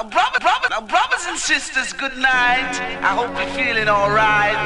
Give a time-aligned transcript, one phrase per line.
[0.00, 2.72] Now, brother, brother, now, brothers and sisters, good night.
[3.04, 4.56] I hope you're feeling alright.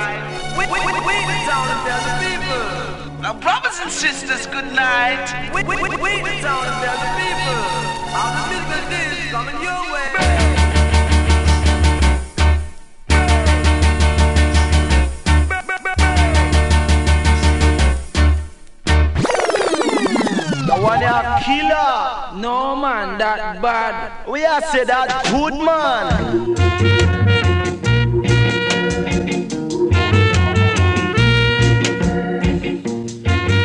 [0.55, 3.19] We, we, we, we the town and tell the people.
[3.19, 5.27] Now, brothers and sisters, good night.
[5.53, 7.59] We, we, we, we the town and tell the people.
[8.15, 9.84] All the musical days coming your
[20.85, 22.41] one a killer.
[22.41, 24.29] No man, that bad.
[24.29, 26.55] We are say that good man.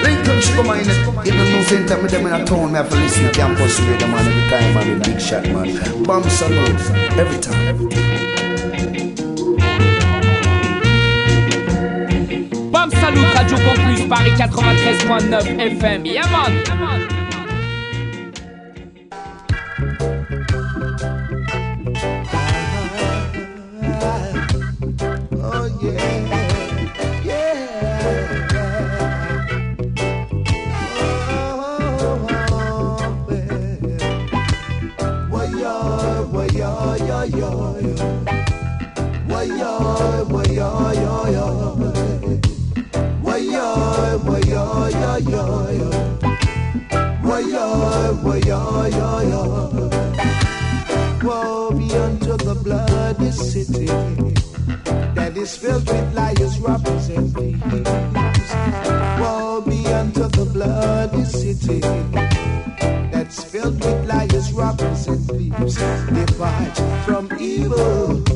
[0.04, 0.86] Lincoln Sugar Man,
[1.26, 3.32] you don't know same time with them in a town, me have to listen to
[3.32, 6.04] campus radio man every time, man, big shot man.
[6.04, 6.80] Bomb salute,
[7.20, 7.68] every time.
[7.68, 8.10] Every time.
[12.72, 17.19] Bam Salut Radio Campus Paris 93.9 FM.
[48.88, 49.90] Yaman.
[51.24, 53.86] Woe be unto the bloody city
[55.16, 58.50] that is filled with liars, robbers, and thieves.
[59.20, 61.80] Woe be unto the bloody city
[63.12, 65.76] that's filled with liars, robbers, and thieves.
[65.76, 68.29] Depart from evil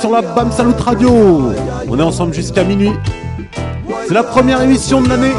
[0.00, 1.52] sur la BAM Salut Radio.
[1.88, 2.92] On est ensemble jusqu'à minuit.
[4.08, 5.32] C'est la première émission de l'année.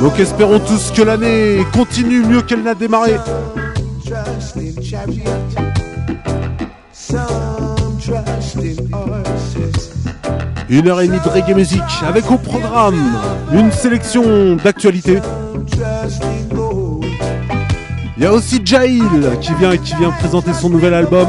[0.00, 3.16] Donc espérons tous que l'année continue mieux qu'elle n'a démarré.
[10.70, 12.98] Une heure et demie de reggae musique avec au programme
[13.52, 15.20] une sélection d'actualités.
[18.22, 19.02] Il y a aussi Jail
[19.40, 21.26] qui vient qui vient présenter son nouvel album.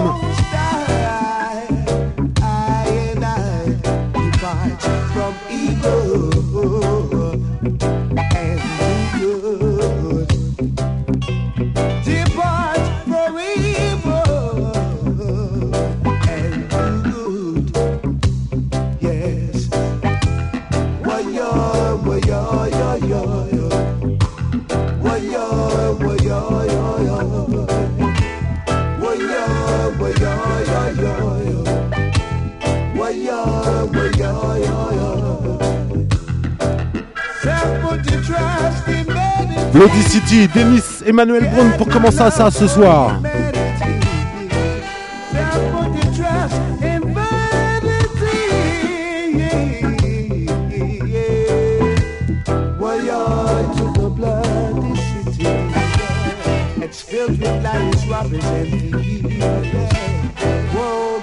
[40.33, 43.19] City, Denis Emmanuel Brown pour commencer ça ce soir.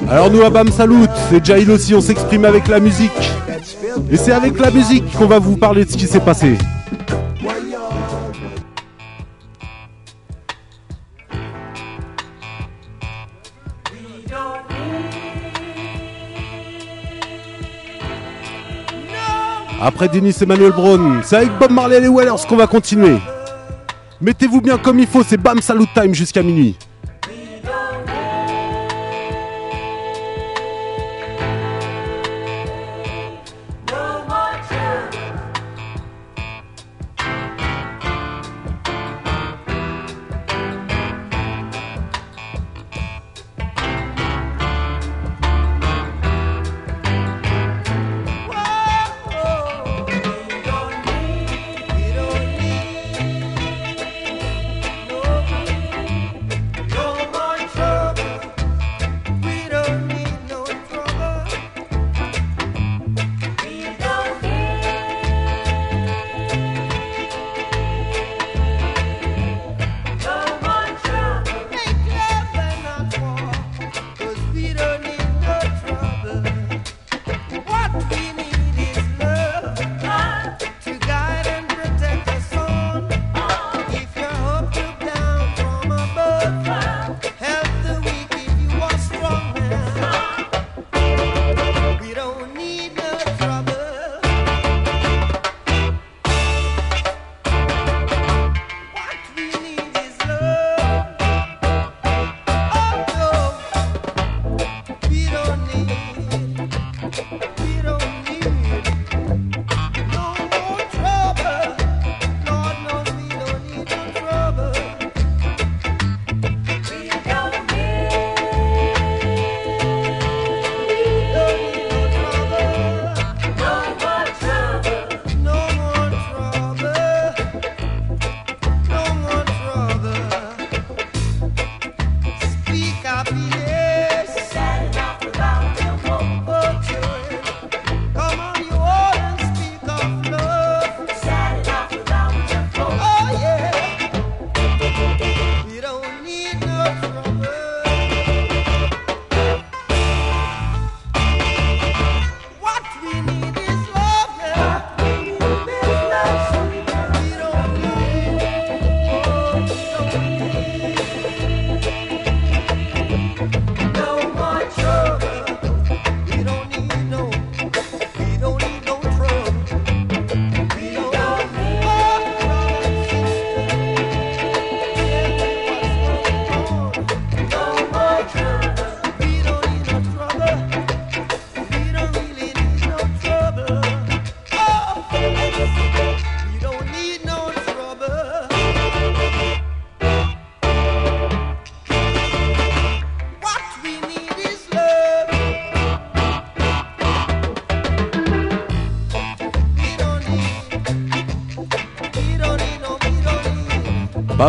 [0.08, 0.94] Alors nous à Bam Salut,
[1.31, 3.11] c'est Jail aussi, on s'exprime avec la musique.
[4.11, 6.56] Et c'est avec la musique qu'on va vous parler de ce qui s'est passé.
[19.82, 23.17] Après Denis Emmanuel Brown, c'est avec Bob Marley et les Wellers qu'on va continuer.
[24.21, 26.77] Mettez-vous bien comme il faut, c'est Bam Salut Time jusqu'à minuit.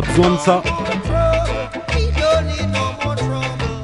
[0.01, 0.63] Besoin de ça.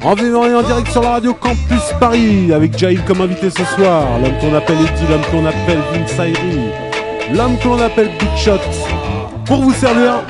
[0.03, 3.63] En vivant et en direct sur la radio Campus Paris avec Jaïl comme invité ce
[3.75, 4.03] soir.
[4.21, 6.31] L'homme qu'on appelle Eddie, l'homme qu'on appelle Vince
[7.33, 8.59] l'homme qu'on appelle Big Shot.
[9.45, 10.23] Pour vous servir.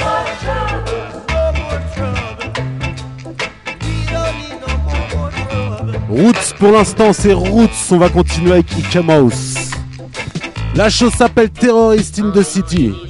[6.10, 9.56] Roots pour l'instant c'est Roots, on va continuer avec Ika Mouse.
[10.76, 13.07] La chose s'appelle Terrorist in the City.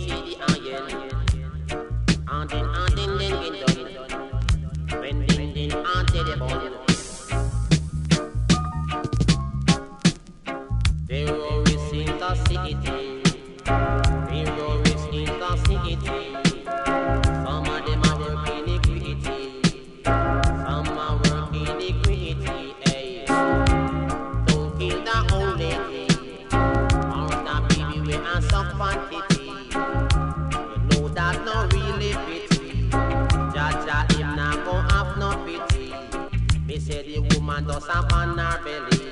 [37.89, 39.11] On her belly.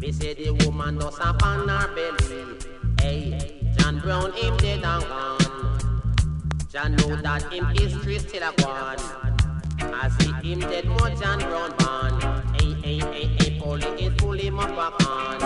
[0.00, 2.56] Me say the woman does up on her belly.
[3.00, 5.78] Hey, John Brown him dead and gone.
[6.68, 8.98] John know that him history still a gone.
[9.80, 12.20] I see him dead more John Brown born.
[12.54, 15.42] Hey, hey, hey, hey, is pull him up a con.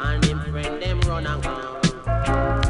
[0.00, 2.65] And him friend them run and gone.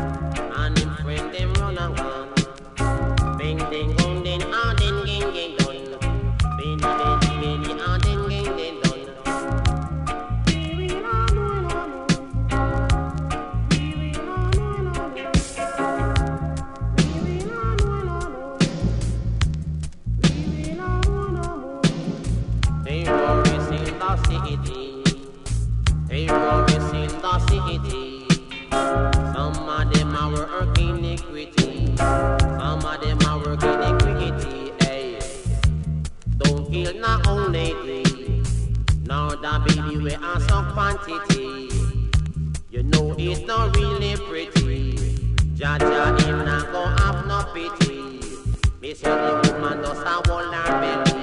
[49.06, 51.14] Say the woman does a hold her belly.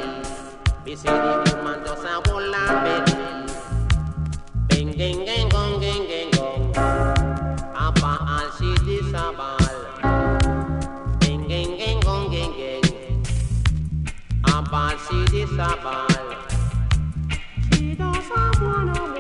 [0.86, 3.16] Me say the woman does a hold her belly.
[4.70, 6.74] Bing ding ding gong ding ding gong.
[7.86, 9.58] Apa all she disabal.
[11.20, 12.86] Bing ding ding gong ding ding.
[14.48, 16.08] All she disabal.
[17.74, 19.13] She does a wanna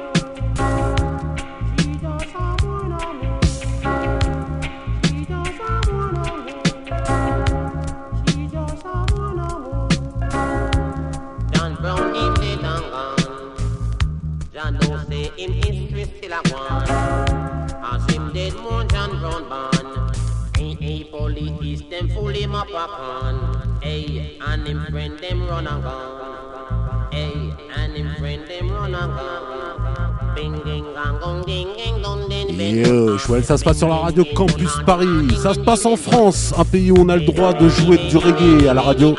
[21.13, 23.79] Police them fool him up a con.
[23.83, 27.07] Hey, and him friend them run and gone.
[27.11, 30.33] Hey, and him friend them run and gone.
[30.35, 32.83] Bing ding gang gong ding ding dong ding bing.
[32.83, 35.35] Yo, Chouel, ça se passe sur la radio Campus Paris.
[35.37, 38.17] Ça se passe en France, un pays où on a le droit de jouer du
[38.17, 39.15] reggae à la radio.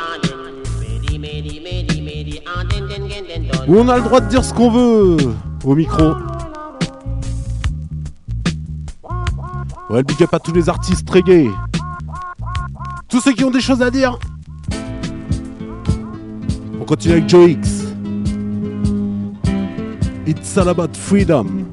[3.68, 5.16] Où on a le droit de dire ce qu'on veut
[5.64, 6.14] au micro.
[9.90, 11.48] Ouais, big up à tous les artistes reggae.
[13.14, 14.18] Tous ceux qui ont des choses à dire.
[16.80, 17.84] On continue avec Joe X.
[20.26, 21.72] It's all about freedom.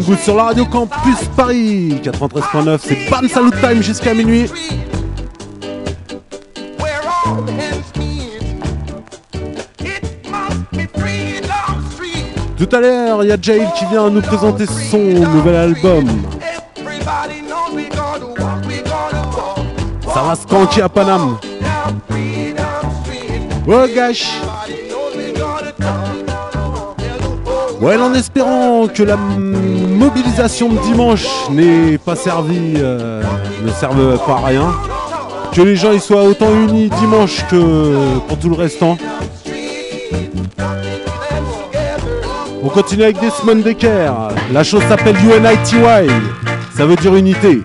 [0.00, 4.46] Good sur la radio Campus Paris 93.9, c'est Bam Salut Time jusqu'à minuit.
[12.56, 16.06] Tout à l'heure, il y a Jail qui vient nous présenter son nouvel album.
[20.14, 21.38] Ça va se à Paname.
[23.66, 24.40] Oh gâche
[27.82, 29.16] Ouais, en espérant que la
[30.02, 33.22] mobilisation de dimanche n'est pas servie, euh,
[33.64, 34.74] ne serve pas à rien.
[35.52, 38.98] Que les gens ils soient autant unis dimanche que pour tout le restant.
[42.64, 44.14] On continue avec des semaines d'équerre.
[44.52, 45.76] La chose s'appelle UNITY.
[46.76, 47.62] Ça veut dire unité.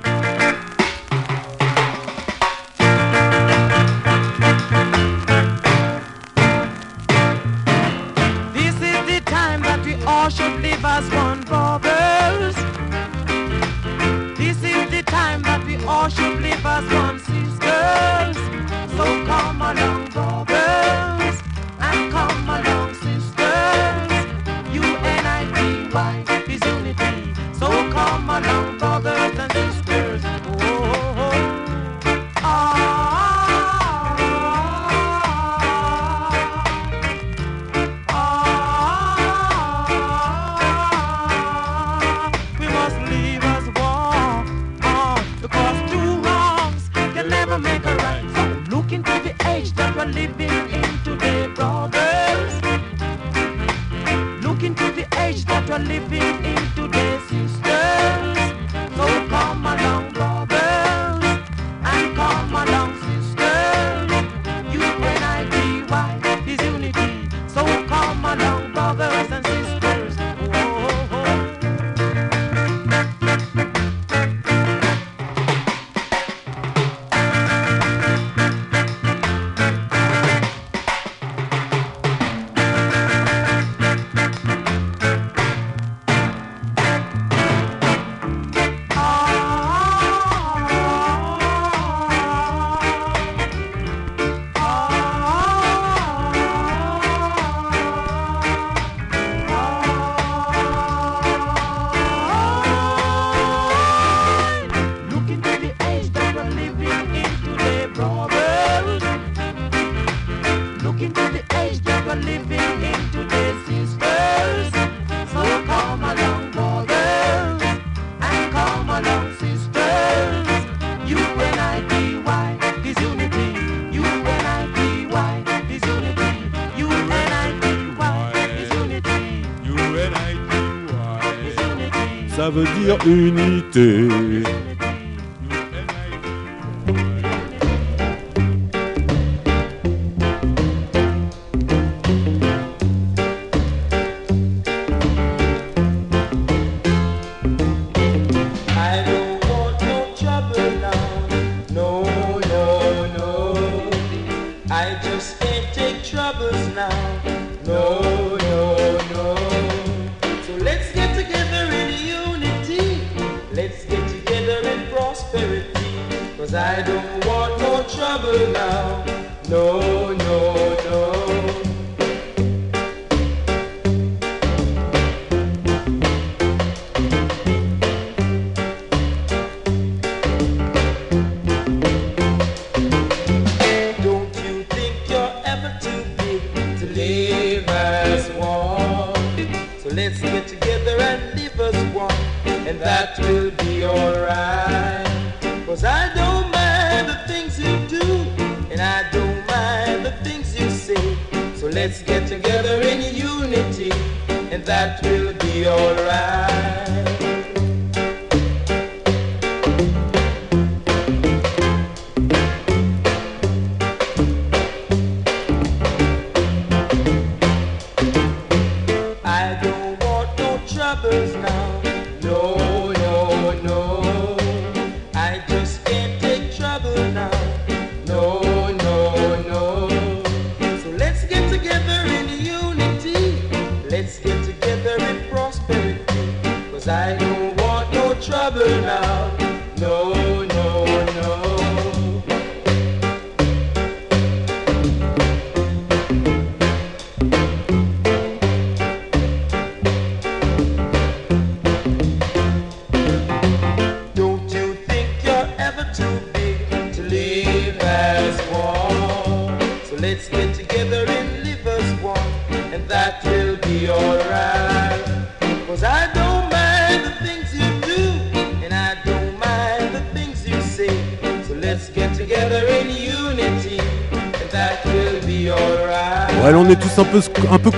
[132.37, 134.07] ça veut dire unité.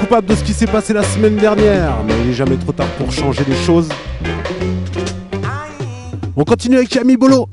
[0.10, 3.12] de ce qui s'est passé la semaine dernière, mais il n'est jamais trop tard pour
[3.12, 3.88] changer les choses.
[6.36, 7.48] On continue avec Camille Bolo.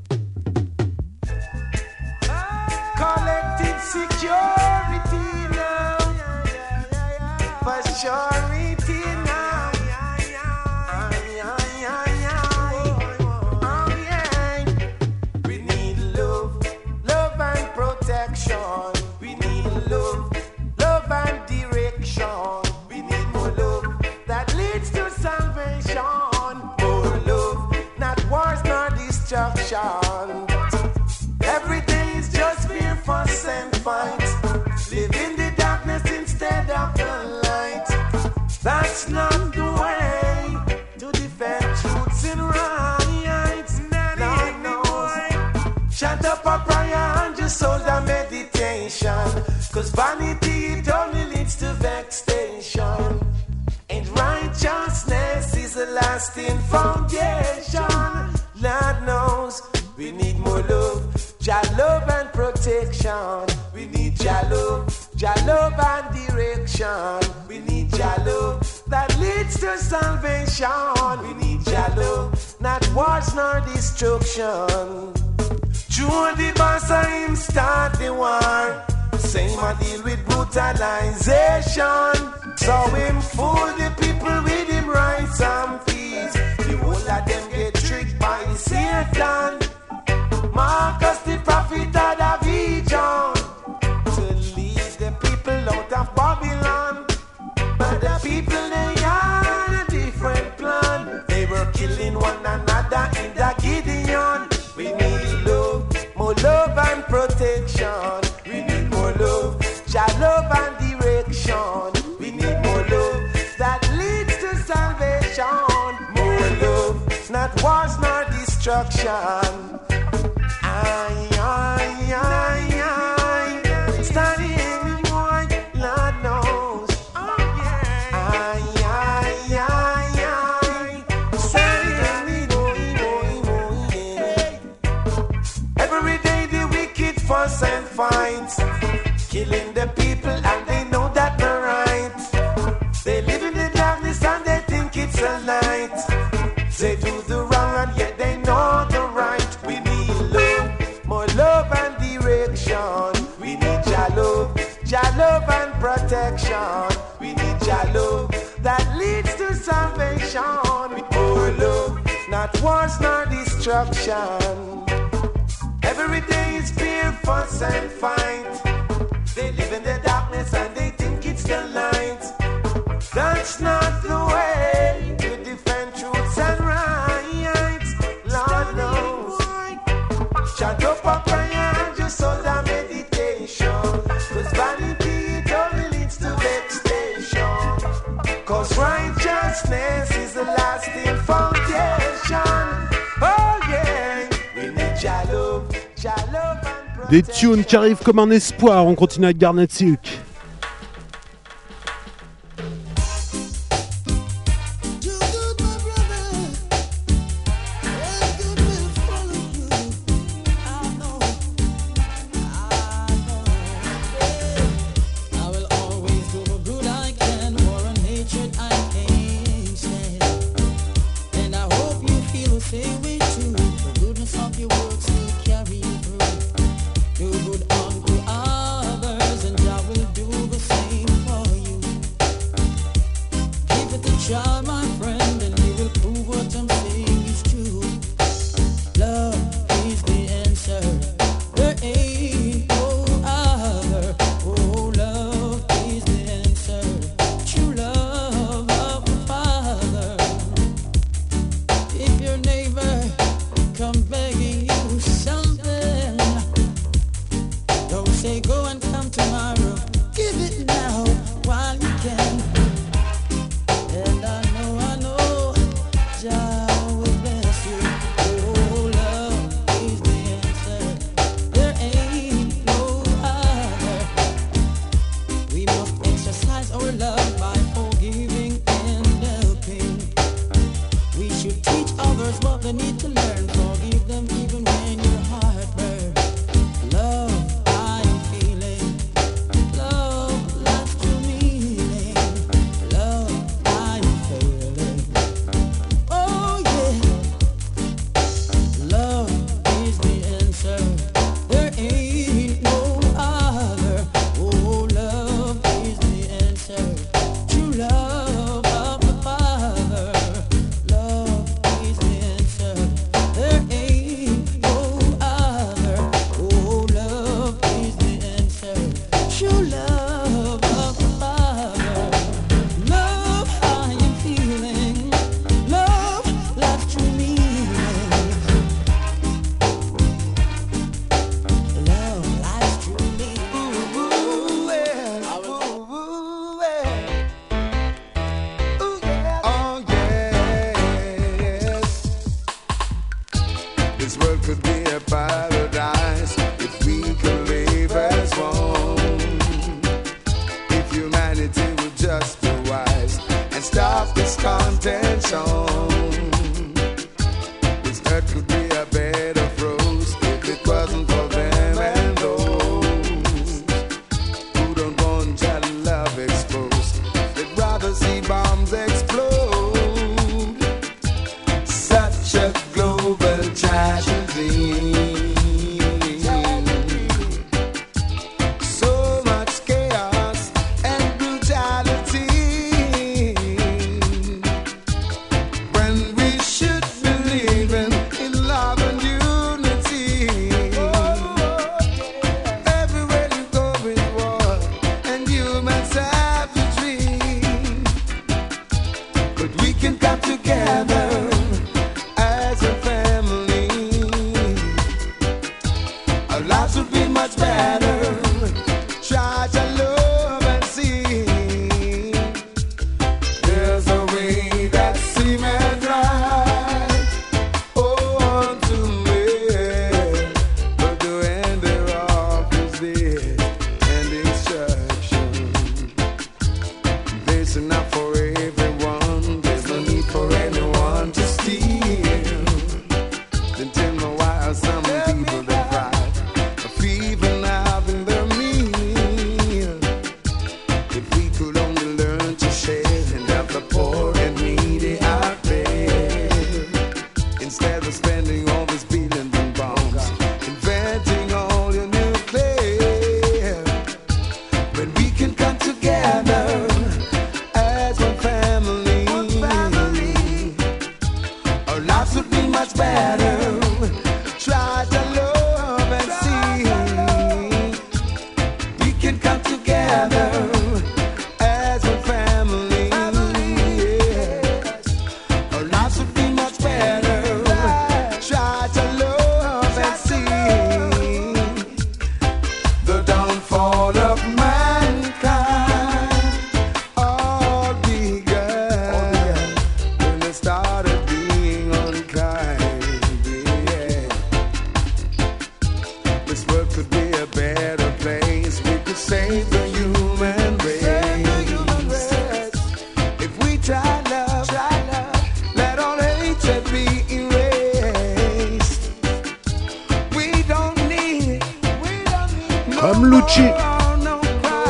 [197.08, 200.18] Des tunes qui arrivent comme un espoir, on continue avec Garnet Silk.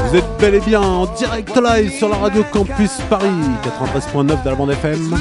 [0.09, 3.27] Vous êtes bel et bien en direct live sur la radio Campus Paris
[3.64, 5.19] 93.9 de la bande FM.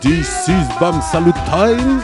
[0.00, 2.00] This is Bam Salute Time.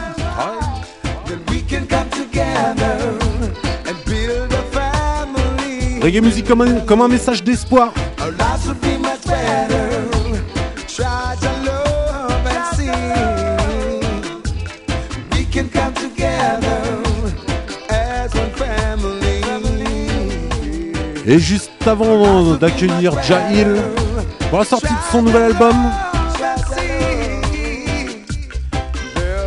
[6.01, 7.93] Reggae musique comme un message d'espoir.
[21.29, 23.67] Et juste avant d'accueillir Jahil
[24.49, 25.75] pour la sortie de son nouvel album,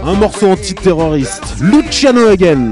[0.04, 2.72] un morceau antiterroriste, Luciano Again.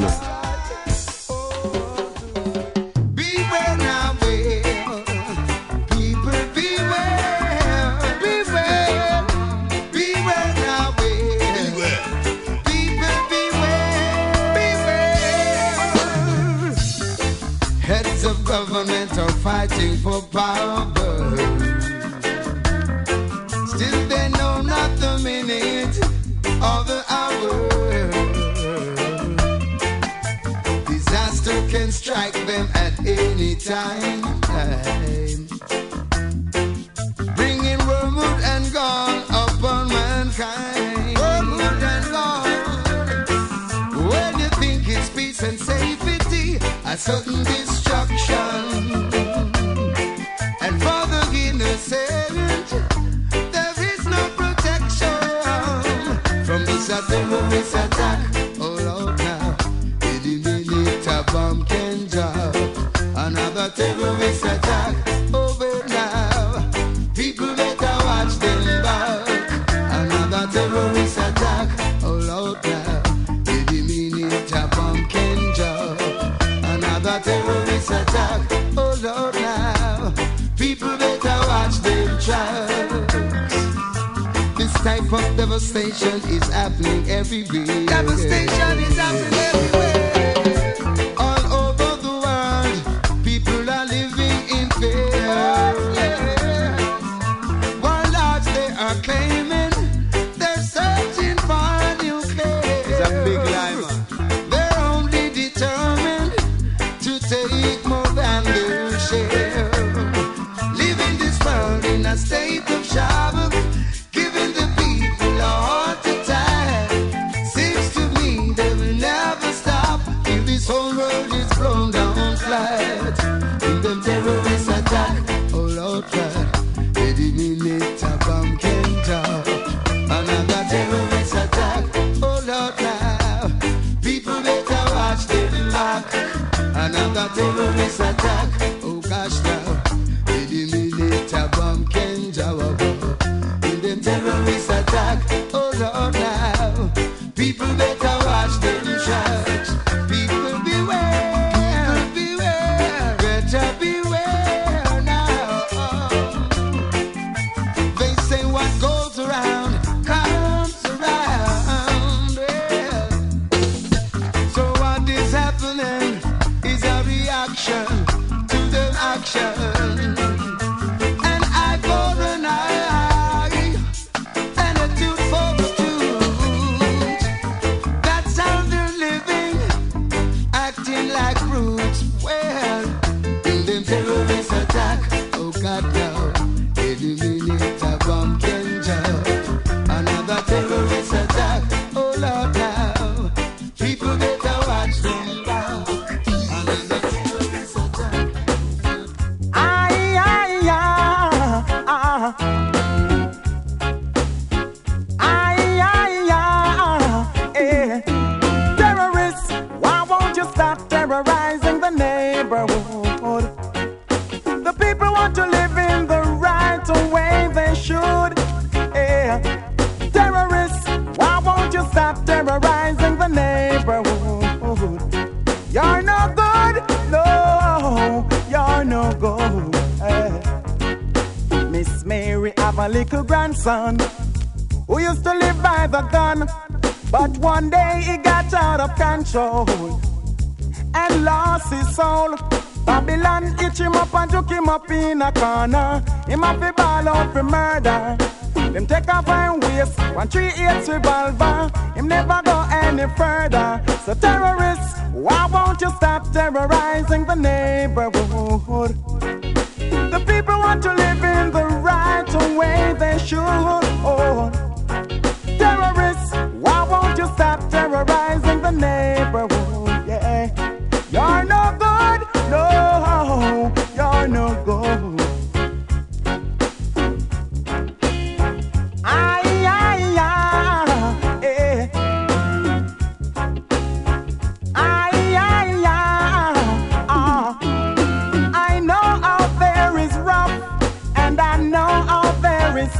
[137.17, 137.33] Mr.
[137.33, 138.17] Table, Mr.
[138.17, 138.36] Table.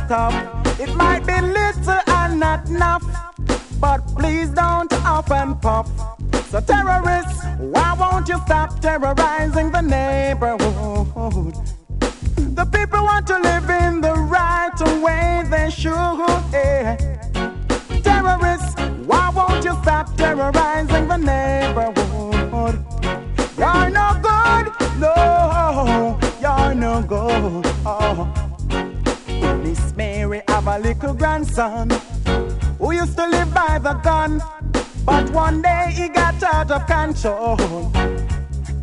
[0.08, 0.34] Tough.
[0.80, 3.04] It might be little and not enough,
[3.80, 5.88] but please don't up and puff.
[6.50, 11.54] So terrorists, why won't you stop terrorizing the neighborhood?
[12.56, 15.94] The people want to live in the right way they should.
[16.56, 16.96] eh.
[18.02, 18.74] Terrorists,
[19.06, 22.84] why won't you stop terrorizing the neighborhood?
[23.58, 24.66] You're no good,
[25.00, 27.66] no, you're no good.
[27.86, 28.47] Oh.
[29.78, 31.90] Miss Mary have a little grandson
[32.80, 34.42] who used to live by the gun,
[35.06, 37.58] but one day he got out of control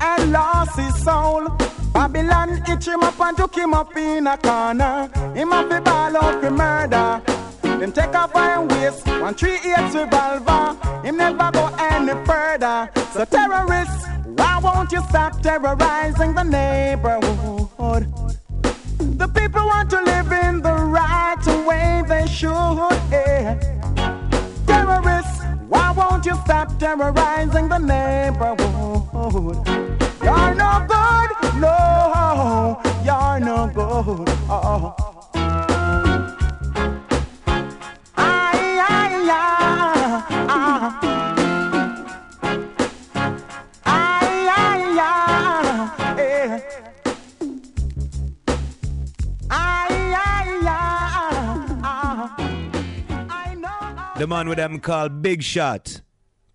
[0.00, 1.48] and lost his soul.
[1.92, 5.08] Babylon itch him up and took him up in a corner.
[5.34, 7.22] Him up the ball out for murder.
[7.62, 10.76] Them take off iron waist, one three eight revolver.
[11.06, 12.90] Him never go any further.
[13.12, 18.06] So terrorists, why won't you stop terrorizing the neighborhood?
[19.12, 22.92] The people want to live in the right way they should.
[23.12, 23.54] eh.
[24.66, 29.66] Terrorists, why won't you stop terrorizing the neighborhood?
[30.22, 31.30] You're no good,
[31.60, 34.28] no, you're no good.
[34.48, 35.13] Oh.
[54.16, 56.00] The man with them called Big Shot.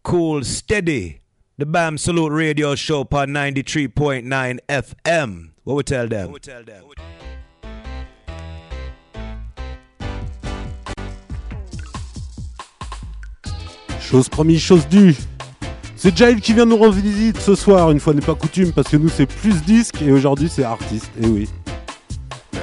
[0.02, 1.20] Cool, steady.
[1.58, 5.50] The BAM Salute Radio Show on 93.9 FM.
[5.66, 6.34] What we tell them?
[14.00, 15.14] Chose promise, chose due.
[15.98, 18.88] C'est Jail qui vient nous rendre visite ce soir, une fois n'est pas coutume, parce
[18.88, 21.12] que nous c'est plus disque et aujourd'hui c'est artiste.
[21.22, 21.50] Et oui.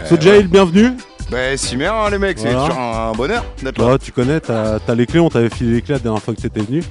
[0.07, 0.93] So Jail, bienvenue.
[1.31, 3.87] Bah, si bien, hein, les mecs, c'est toujours un bonheur d'être là.
[3.87, 6.35] Bah, tu connais, t'as t'as les clés, on t'avait filé les clés la dernière fois
[6.35, 6.83] que t'étais venu.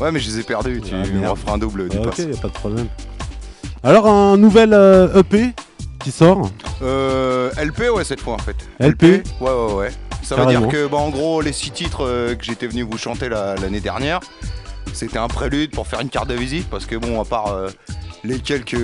[0.00, 0.80] Ouais, mais je les ai perdus.
[0.82, 1.32] Tu Ah, me merde.
[1.32, 2.18] referas un double du Ah, ok, pass.
[2.20, 2.86] y a pas de problème.
[3.82, 5.50] Alors, un nouvel euh, EP
[6.02, 6.50] qui sort.
[6.82, 8.56] Euh, LP, ouais, cette fois en fait.
[8.80, 9.90] LP Ouais, ouais, ouais.
[10.22, 10.66] Ça veut Carrément.
[10.66, 13.54] dire que, bah, en gros, les six titres euh, que j'étais venu vous chanter la-
[13.56, 14.20] l'année dernière,
[14.92, 17.68] c'était un prélude pour faire une carte de visite parce que, bon, à part euh,
[18.24, 18.76] les quelques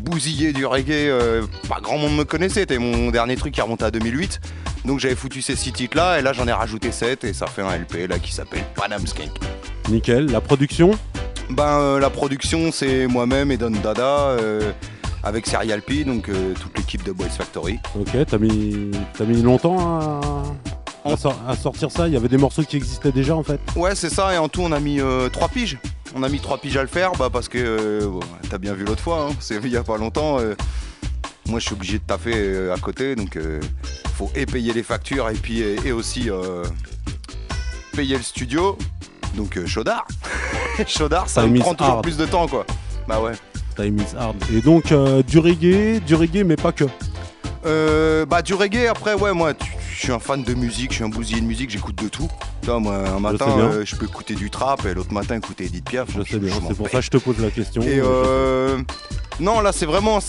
[0.00, 2.60] bousillés du reggae, euh, pas grand monde me connaissait.
[2.60, 4.40] C'était mon dernier truc qui remonte à 2008.
[4.84, 7.46] Donc j'avais foutu ces six titres là et là j'en ai rajouté 7 et ça
[7.46, 9.30] fait un LP là qui s'appelle Panam Skank.
[9.90, 10.30] Nickel.
[10.30, 10.92] La production?
[11.50, 14.36] Ben euh, la production c'est moi-même et Don Dada
[15.22, 17.78] avec Serial P donc euh, toute l'équipe de Boys Factory.
[17.98, 20.42] Ok, t'as mis, t'as mis longtemps à,
[21.04, 23.60] à sor- à sortir ça Il y avait des morceaux qui existaient déjà en fait
[23.76, 25.00] Ouais c'est ça et en tout on a mis
[25.32, 25.78] 3 piges.
[26.14, 28.20] On a mis 3 piges à le faire bah, parce que euh, bon,
[28.50, 30.38] t'as bien vu l'autre fois, hein, c'est il y a pas longtemps.
[30.40, 30.54] euh,
[31.46, 33.60] moi je suis obligé de taffer euh, à côté donc euh,
[34.14, 36.62] faut et payer les factures et puis et, et aussi euh,
[37.96, 38.76] payer le studio.
[39.36, 40.06] Donc euh, chaudard.
[40.86, 42.02] chaudard ça me prend toujours hard.
[42.02, 42.66] plus de temps quoi.
[43.06, 43.32] Bah ouais.
[43.76, 44.36] Time is hard.
[44.52, 46.84] Et donc, euh, du reggae, du reggae, mais pas que.
[47.64, 50.96] Euh, bah du reggae après ouais moi tu- je suis un fan de musique, je
[50.96, 52.28] suis un bousillé de musique, j'écoute de tout.
[52.68, 56.08] Moi un matin euh, je peux écouter du trap et l'autre matin écouter Edith Piaf.
[56.16, 57.82] Je sais bien, m'en c'est pour ça que je te pose la question.
[57.82, 58.78] Et euh,
[59.40, 60.20] non là c'est vraiment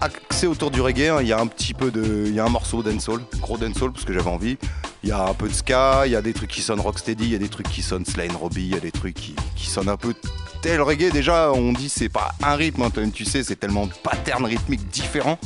[0.00, 1.08] axé autour du reggae.
[1.08, 1.18] hein.
[1.20, 3.90] Il y a un petit peu de, il y a un morceau dancehall, gros dancehall
[3.92, 4.56] parce que j'avais envie.
[5.02, 7.24] Il y a un peu de ska, il y a des trucs qui sonnent rocksteady,
[7.24, 9.34] il y a des trucs qui sonnent Slain Robbie, il y a des trucs qui,
[9.56, 10.14] qui sonnent un peu
[10.60, 11.10] tel reggae.
[11.10, 14.88] Déjà on dit c'est pas un rythme, hein, tu sais c'est tellement de patterns rythmiques
[14.90, 15.38] différents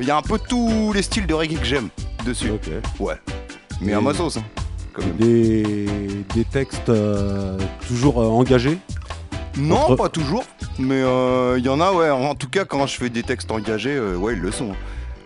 [0.00, 1.88] il y a un peu tous les styles de reggae que j'aime
[2.24, 2.50] dessus.
[2.98, 3.14] Ouais.
[3.80, 4.36] Mais à ma sauce.
[4.38, 4.44] hein.
[5.18, 5.86] Des,
[6.34, 7.56] des textes euh,
[7.88, 8.78] toujours euh, engagés?
[9.56, 10.44] Non, Entre- pas toujours.
[10.78, 12.10] Mais euh, il y en a, ouais.
[12.10, 14.72] En tout cas, quand je fais des textes engagés, ouais, ils le sont.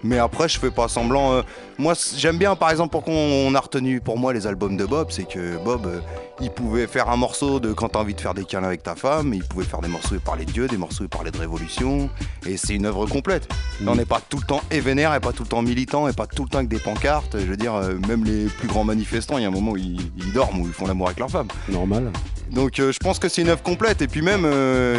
[0.04, 1.32] Mais après, je fais pas semblant.
[1.32, 1.42] euh,
[1.78, 4.84] moi, j'aime bien, par exemple, pourquoi on, on a retenu pour moi les albums de
[4.84, 6.00] Bob, c'est que Bob, euh,
[6.40, 8.94] il pouvait faire un morceau de quand t'as envie de faire des câlins avec ta
[8.94, 11.38] femme, il pouvait faire des morceaux il parlait de Dieu, des morceaux il parlait de
[11.38, 12.08] révolution,
[12.46, 13.48] et c'est une œuvre complète.
[13.82, 16.08] Là, on n'est pas tout le temps et vénère, et pas tout le temps militant,
[16.08, 17.38] et pas tout le temps avec des pancartes.
[17.38, 19.76] Je veux dire, euh, même les plus grands manifestants, il y a un moment où
[19.76, 21.48] ils, ils dorment, où ils font l'amour avec leur femme.
[21.68, 22.12] Normal.
[22.50, 24.02] Donc je pense que c'est une œuvre complète.
[24.02, 24.46] Et puis même,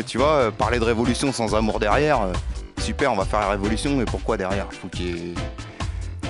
[0.05, 2.27] tu vois, parler de révolution sans amour derrière,
[2.79, 4.67] super, on va faire la révolution, mais pourquoi derrière?
[4.71, 5.33] Faut qu'il y ait-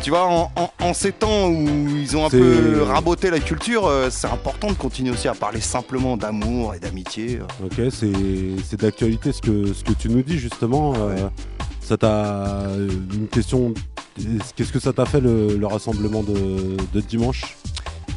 [0.02, 3.88] Tu vois, en, en- en ces temps où ils ont un peu raboté la culture,
[3.88, 7.40] euh, c'est important de continuer aussi à parler simplement d'amour et d'amitié.
[7.42, 7.66] euh.
[7.66, 10.94] Ok, c'est d'actualité ce que, ce que tu nous dis justement.
[10.98, 11.16] euh,
[11.82, 12.64] ça t'a.
[13.14, 13.74] Une question.
[14.56, 17.56] Qu'est-ce que ça t'a fait le, le rassemblement de, de dimanche?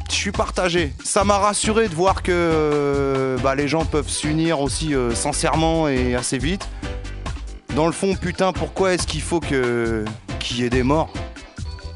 [0.08, 0.92] Je suis partagé.
[1.04, 5.88] Ça m'a rassuré de voir que euh, bah, les gens peuvent s'unir aussi euh, sincèrement
[5.88, 6.68] et assez vite.
[7.74, 10.04] Dans le fond, putain, pourquoi est-ce qu'il faut que
[10.38, 11.12] qu'il y ait des morts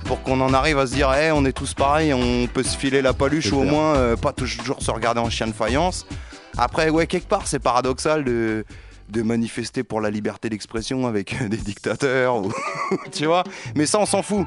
[0.05, 2.77] pour qu'on en arrive à se dire, hey, on est tous pareils, on peut se
[2.77, 3.72] filer la paluche ou au clair.
[3.72, 6.07] moins euh, pas toujours se regarder en chien de faïence.
[6.59, 8.64] Après, ouais, quelque part, c'est paradoxal de,
[9.09, 12.53] de manifester pour la liberté d'expression avec des dictateurs, ou,
[13.12, 13.45] tu vois.
[13.75, 14.47] Mais ça, on s'en fout.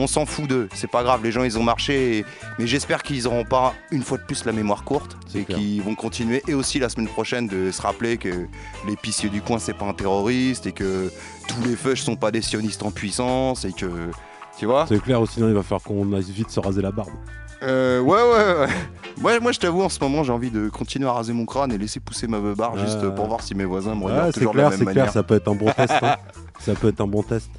[0.00, 2.24] On s'en fout d'eux, c'est pas grave, les gens ils ont marché, et-
[2.58, 5.58] mais j'espère qu'ils auront pas une fois de plus la mémoire courte et clair.
[5.58, 8.46] qu'ils vont continuer et aussi la semaine prochaine de se rappeler que
[8.86, 11.10] l'épicier du coin c'est pas un terroriste et que
[11.48, 13.90] tous les feuches sont pas des sionistes en puissance et que
[14.56, 16.92] tu vois C'est clair aussi, non, il va falloir qu'on aille vite se raser la
[16.92, 17.10] barbe.
[17.62, 18.68] euh, ouais, ouais, ouais.
[19.20, 21.72] Ouais, moi, je t'avoue, en ce moment, j'ai envie de continuer à raser mon crâne
[21.72, 24.38] et laisser pousser ma barbe juste pour voir si mes voisins me Ouais, regardent c'est
[24.40, 25.02] toujours de la clair, même c'est manière.
[25.06, 25.92] clair, ça peut être un bon test.
[26.02, 26.16] hein.
[26.60, 27.50] Ça peut être un bon test.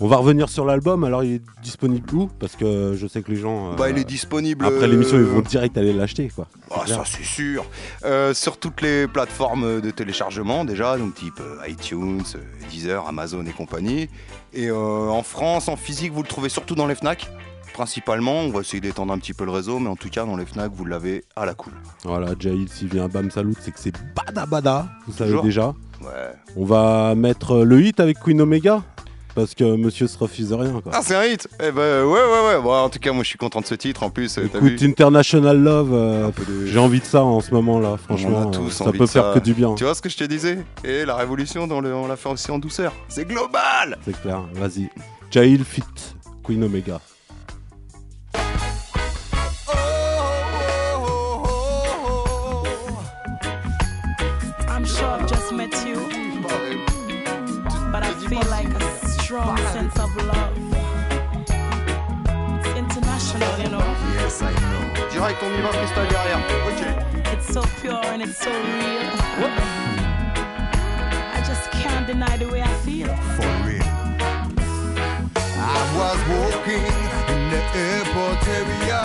[0.00, 2.26] On va revenir sur l'album, alors il est disponible où?
[2.40, 3.72] Parce que je sais que les gens.
[3.72, 4.64] euh, Bah, il est disponible.
[4.66, 6.48] Après l'émission, ils euh, vont direct aller l'acheter, quoi.
[6.70, 7.64] Ah, ça c'est sûr.
[8.04, 12.38] Euh, sur toutes les plateformes de téléchargement déjà, donc type euh, iTunes, euh,
[12.70, 14.08] Deezer, Amazon et compagnie.
[14.52, 14.74] Et euh,
[15.08, 17.30] en France, en physique, vous le trouvez surtout dans les Fnac.
[17.72, 20.36] Principalement, on va essayer d'étendre un petit peu le réseau, mais en tout cas dans
[20.36, 21.72] les Fnac, vous l'avez à la cool.
[22.04, 25.44] Voilà, Jail, s'il vient Bam Salut, c'est que c'est bada bada, vous savez Toujours.
[25.44, 25.66] déjà.
[26.00, 26.32] Ouais.
[26.56, 28.82] On va mettre euh, le hit avec Queen Omega,
[29.34, 30.92] parce que monsieur se refuse rien, quoi.
[30.94, 32.62] Ah, c'est un hit Eh ben ouais, ouais, ouais.
[32.62, 34.02] Bon, en tout cas, moi je suis content de ce titre.
[34.02, 37.40] En plus, euh, t'as vu Écoute, International Love, euh, de- j'ai envie de ça en
[37.40, 38.44] ce moment là, franchement.
[38.46, 39.74] on a tous euh, ça envie peut de faire que du bien.
[39.74, 42.28] Tu vois ce que je te disais Et la révolution, dans le- on l'a fait
[42.28, 42.92] aussi en douceur.
[43.08, 44.88] C'est global C'est clair, vas-y.
[45.30, 45.82] Jail fit
[46.44, 47.00] Queen Omega.
[59.34, 60.56] Strong sense of love.
[62.60, 63.84] It's international, you know.
[64.14, 65.08] Yes, I know.
[65.10, 66.38] Direct, on y va, freestyle derrière.
[66.68, 66.82] Ok.
[67.32, 69.10] It's so pure and it's so real.
[71.34, 73.08] I just can't deny the way I feel.
[73.36, 73.82] For real.
[75.58, 76.86] I was walking
[77.34, 79.00] in the airport area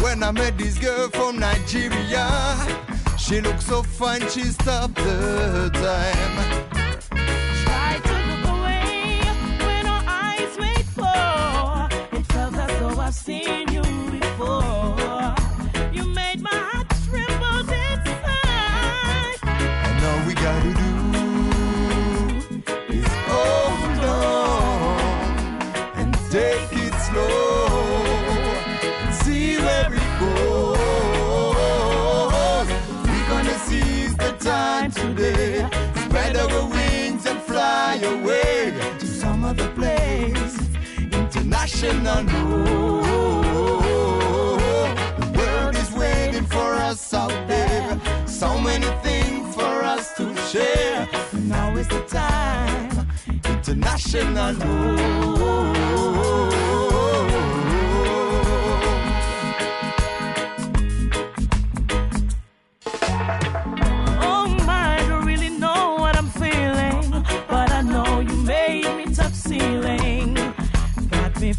[0.00, 2.26] when I met this girl from Nigeria.
[3.18, 6.85] She looked so fine, she stopped the time.
[13.16, 13.65] Seen
[41.66, 42.22] international.
[45.18, 48.00] The world is waiting for us out there.
[48.26, 51.08] So many things for us to share.
[51.32, 53.08] Now is the time.
[53.44, 54.54] International.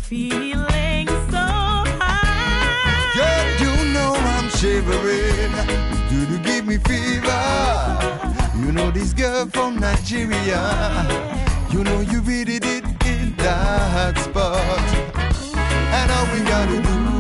[0.08, 1.44] Feeling so
[2.00, 3.12] high.
[3.14, 5.52] Girl, you know I'm shivering.
[6.10, 7.44] Do you give me fever?
[8.56, 10.64] You know this girl from Nigeria.
[11.72, 14.88] You know you really did in that spot.
[15.98, 17.17] And all we gotta do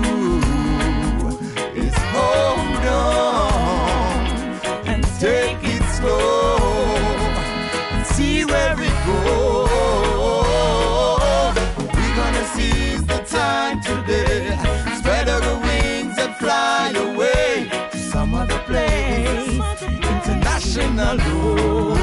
[20.88, 21.96] final rule.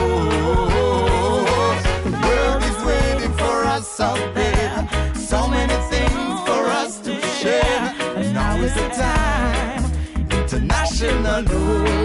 [2.04, 4.88] The world is waiting for us out there.
[5.14, 7.94] So many things for us to share.
[8.16, 9.84] And now is the time.
[10.30, 12.03] International rule.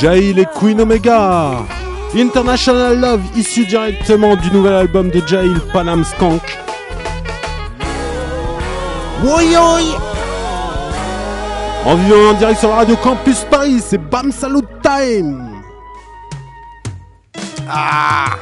[0.00, 1.58] Jail et Queen Omega.
[2.16, 6.40] International Love, issu directement du nouvel album de Jail, Panam Skank.
[11.84, 15.60] En vivant en direct sur la radio Campus Paris, c'est Bam Salut Time
[17.68, 18.36] Ah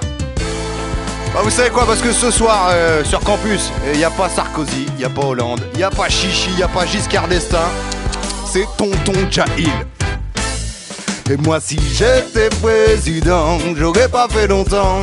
[1.35, 4.29] bah vous savez quoi Parce que ce soir euh, sur campus, il n'y a pas
[4.29, 6.87] Sarkozy, il n'y a pas Hollande, il n'y a pas Chichi, il n'y a pas
[6.87, 7.59] Giscard d'Estaing.
[8.47, 9.73] C'est Tonton Jahil.
[11.31, 15.03] Et moi si j'étais président, j'aurais pas fait longtemps.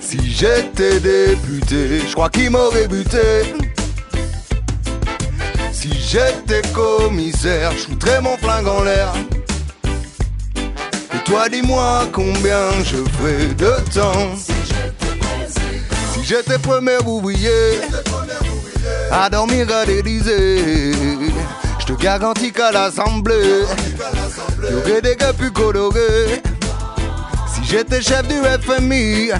[0.00, 3.54] Si j'étais député, je crois qu'il m'aurait buté.
[5.72, 9.14] Si j'étais commissaire, je foutrais mon flingue en l'air.
[11.14, 14.36] Et toi dis-moi combien je ferais de temps
[16.12, 17.80] Si j'étais premier ouvrier
[19.10, 20.92] À dormir à l'Élysée
[21.86, 23.62] Je te garantis qu'à l'Assemblée
[24.70, 26.42] Y'aurait des gars plus colorés
[27.54, 29.30] Si j'étais chef du FMI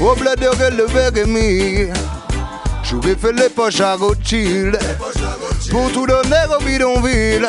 [0.00, 1.92] Au bled de le RMI
[2.82, 4.76] J'aurais fait les poches à Rothschild
[5.70, 7.46] Pour tout donner au bidonville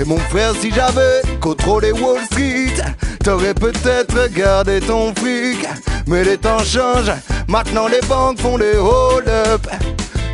[0.00, 2.74] et mon frère, si j'avais contrôlé Wall Street,
[3.22, 5.64] t'aurais peut-être gardé ton fric.
[6.08, 7.12] Mais les temps changent,
[7.46, 9.68] maintenant les banques font des hold-up.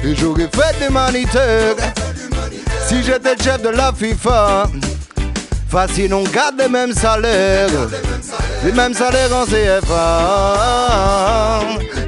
[0.05, 1.76] Et j'aurais fait des maniteurs
[2.86, 4.64] si j'étais le chef de la FIFA.
[5.68, 7.68] Facile, on garde les mêmes salaires,
[8.64, 10.55] les mêmes salaires en CFA.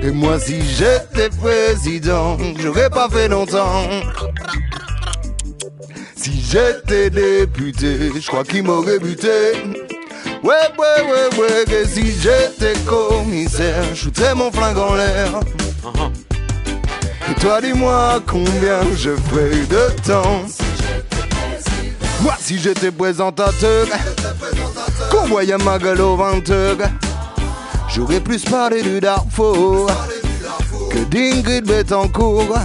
[0.03, 3.85] Et moi, si j'étais président, j'aurais pas fait longtemps.
[6.17, 9.53] Si j'étais député, je crois qu'il m'aurait buté.
[10.43, 15.41] Ouais, ouais, ouais, ouais, que si j'étais commissaire, je mon flingue en l'air.
[17.39, 20.43] Toi, dis-moi combien je ferais de temps.
[22.23, 23.87] Moi, si j'étais présentateur,
[25.11, 26.77] qu'on voyait ma gueule au venteur,
[27.89, 29.91] j'aurais plus parlé du Darfour
[30.91, 32.59] que d'Ingrid Betancourt.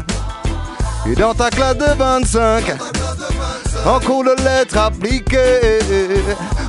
[1.09, 2.63] Et dans ta classe de 25,
[3.86, 5.80] en cours de lettres appliquées,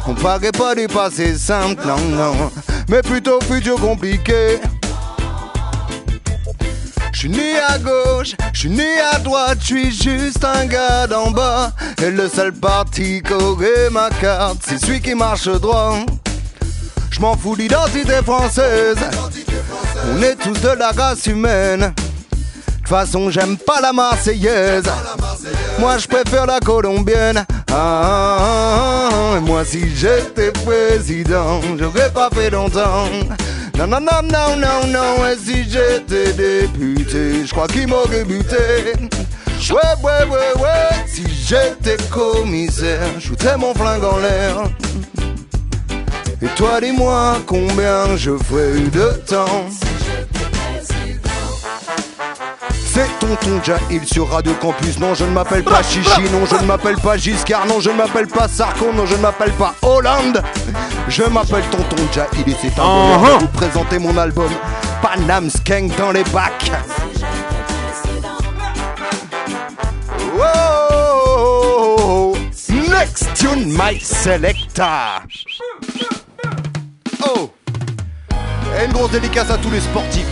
[0.06, 2.52] on paraît pas du passé simple, non, non,
[2.88, 4.60] mais plutôt futur compliqué.
[7.16, 8.82] Je suis né à gauche, je suis
[9.14, 11.72] à droite, je suis juste un gars d'en bas.
[12.02, 15.96] Et le seul parti qu'aurait ma carte, c'est celui qui marche droit.
[17.10, 18.98] Je m'en fous d'identité française,
[20.12, 21.80] on est tous de la race humaine.
[21.80, 24.84] De toute façon, j'aime pas la Marseillaise.
[25.78, 27.46] Moi, je préfère la colombienne.
[27.70, 29.40] Ah, ah, ah, ah.
[29.40, 33.08] moi, si j'étais président, j'aurais pas fait longtemps.
[33.76, 35.26] Non, non, non, non, non, non.
[35.26, 38.56] Et si j'étais député, je crois qu'il m'aurait buté.
[39.70, 41.04] Ouais, ouais, ouais, ouais.
[41.06, 44.62] Si j'étais commissaire, je foutrais mon flingue en l'air.
[46.40, 49.66] Et toi, dis-moi combien je ferais de temps?
[52.94, 54.98] C'est Tonton Jahil sur Radio Campus.
[54.98, 56.22] Non, je ne m'appelle pas Chichi.
[56.32, 57.66] Non, je ne m'appelle pas Giscard.
[57.66, 58.92] Non, je ne m'appelle pas Sarko.
[58.94, 60.42] Non, je ne m'appelle pas Hollande.
[61.08, 64.50] Je m'appelle Tonton Jahil et c'est un bonheur de vous présenter mon album
[65.00, 66.70] Panam Skank dans les bacs.
[70.36, 72.36] Wow.
[72.90, 75.22] Next tune, my selector.
[77.24, 77.50] Oh.
[78.78, 80.26] Et une grosse dédicace à tous les sportifs.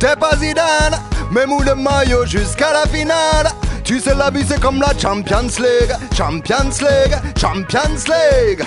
[0.00, 1.00] T'es pas Zidane,
[1.30, 3.52] mais mou le maillot jusqu'à la finale.
[3.84, 8.62] Tu sais la vie comme la Champions League, Champions League, Champions League.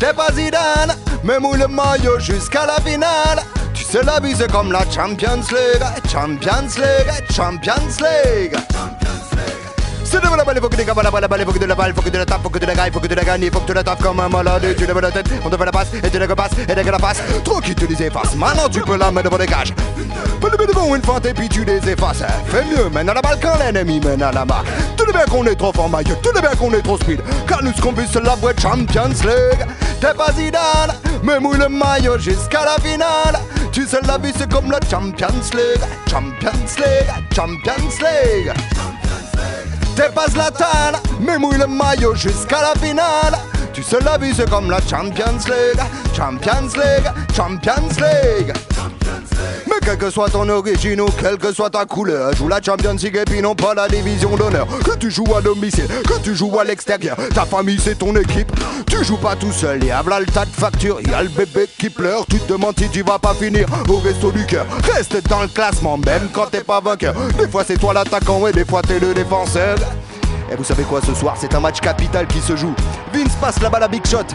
[0.00, 3.42] T'es pas Zidane, mais mou le maillot jusqu'à la finale.
[3.74, 8.56] Tu sais la vie comme la Champions League, Champions League, Champions League.
[10.16, 11.94] C'est de la balle, faut que tu gagnes la balle, faut que tu la balle,
[11.94, 13.50] faut que tu la tapes, faut que tu la gagnes, faut que tu la gagnes,
[13.50, 14.74] faut que tu la tapes comme un malade.
[14.78, 16.90] Tu lèves la tête, on te fait la passe, et tu la repasses, et que
[16.90, 18.34] la passe, trop qui te les efface.
[18.34, 19.74] Maintenant tu peux la mettre devant les cages.
[20.40, 22.22] Peu de devant une fente et puis tu les effaces.
[22.46, 24.66] Fais mieux, mène à la balle quand l'ennemi mène à la marque.
[24.96, 27.20] Tout le bien qu'on est trop fort, maillot, tout le bien qu'on est trop speed.
[27.46, 27.92] Car nous qu'on
[28.22, 29.66] la boîte Champions League.
[30.00, 33.38] T'es pas Zidane, mais mouille le maillot jusqu'à la finale.
[33.70, 38.52] Tu sais, la vie c'est comme la Champions League, Champions League, Champions League.
[39.96, 43.38] T'es pas Zlatan, mais mouille le maillot jusqu'à la finale.
[43.72, 45.80] Tu sais la vie c'est comme la Champions League,
[46.14, 48.52] Champions League, Champions League.
[49.82, 53.16] Quelle que soit ton origine ou quelle que soit ta couleur, joue la Champions League
[53.16, 54.66] et puis non pas la division d'honneur.
[54.84, 58.50] Que tu joues à domicile, que tu joues à l'extérieur, ta famille c'est ton équipe.
[58.88, 61.68] Tu joues pas tout seul, et là le tas de factures, y a le bébé
[61.78, 62.26] qui pleure.
[62.26, 64.66] Tu te demandes si tu vas pas finir au resto du cœur.
[64.92, 67.14] Reste dans le classement, même quand t'es pas vainqueur.
[67.38, 69.76] Des fois c'est toi l'attaquant et des fois t'es le défenseur.
[70.50, 72.74] Et vous savez quoi ce soir C'est un match capital qui se joue.
[73.12, 74.26] Vince passe la balle à Big Shot.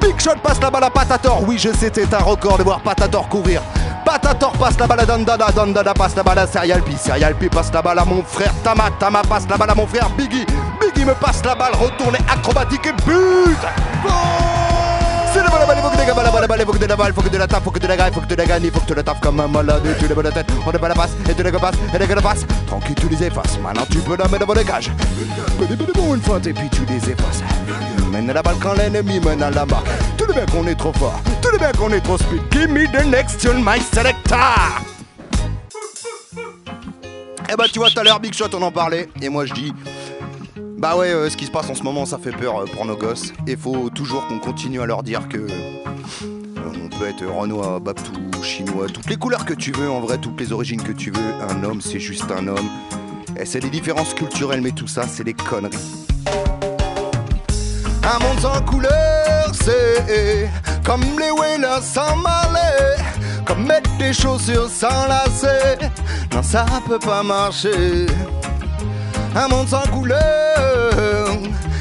[0.00, 1.42] Big Shot passe la balle à Patator.
[1.46, 3.62] Oui, je sais, c'est un record de voir Patator courir.
[4.06, 5.50] Patator passe la balle à Dandada.
[5.50, 6.92] Dandada passe la balle à Serial P.
[6.96, 8.88] Serial P passe la balle à mon frère Tama.
[9.00, 10.46] Tama passe la balle à mon frère Biggie.
[10.80, 13.58] Biggie me passe la balle, retourné acrobatique et but
[15.42, 17.86] le faut que des faut que la balle, faut que de la faut que de
[17.86, 20.32] la faut que la faut que tu la tapes comme un malade, tu bonnes la
[20.32, 23.08] tête, on ne pas la passe, et tu les passes, et la passe, tranquille, tu
[23.08, 24.90] les effaces, maintenant tu peux la mettre dans le cage,
[25.60, 27.42] une fois, et puis tu les effaces,
[28.10, 30.92] mène la balle quand l'ennemi mène à la marque, tout le bien qu'on est trop
[30.92, 34.38] fort, tout le bien qu'on est trop speed, give me the next tune, my selector.
[37.48, 39.54] Eh bah tu vois tout à l'heure Big Shot on en parlait et moi je
[39.54, 39.72] dis
[40.78, 42.84] bah ouais euh, ce qui se passe en ce moment ça fait peur euh, pour
[42.84, 45.82] nos gosses et faut toujours qu'on continue à leur dire que euh,
[46.84, 48.12] on peut être renois, babtou,
[48.42, 51.34] chinois, toutes les couleurs que tu veux en vrai, toutes les origines que tu veux,
[51.48, 52.68] un homme c'est juste un homme.
[53.38, 55.76] Et c'est des différences culturelles mais tout ça c'est des conneries.
[58.02, 60.50] Un monde sans couleur, c'est
[60.84, 62.96] comme les whalers sans malais,
[63.44, 65.90] comme mettre des chaussures sans lacets.
[66.32, 68.06] Non, ça peut pas marcher.
[69.34, 71.28] Un monde sans couleur,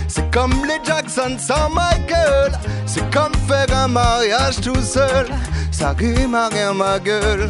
[0.07, 2.51] c'est comme les Jackson sans Michael.
[2.85, 5.27] C'est comme faire un mariage tout seul.
[5.71, 7.49] Ça rime à rien ma gueule.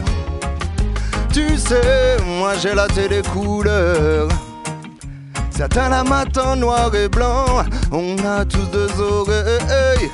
[1.34, 4.28] Tu sais, moi j'ai la télé couleur.
[5.50, 7.46] Certains la matent en noir et blanc,
[7.92, 10.12] on a tous deux oreilles.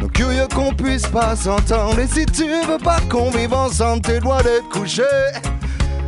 [0.00, 4.20] Donc curieux qu'on puisse pas s'entendre, et si tu veux pas qu'on vive ensemble, t'es
[4.20, 5.02] loin d'être couché.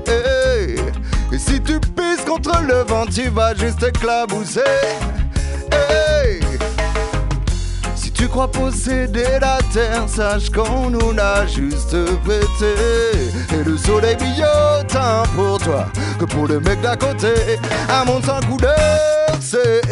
[0.09, 4.61] Et si tu pisses contre le vent, tu vas juste éclabousser.
[7.95, 12.75] Si tu crois posséder la terre, sache qu'on nous l'a juste prêté.
[13.53, 15.87] Et le soleil autant pour toi
[16.19, 17.35] que pour le mec d'à côté.
[17.89, 19.83] Un monde sans couleur, c'est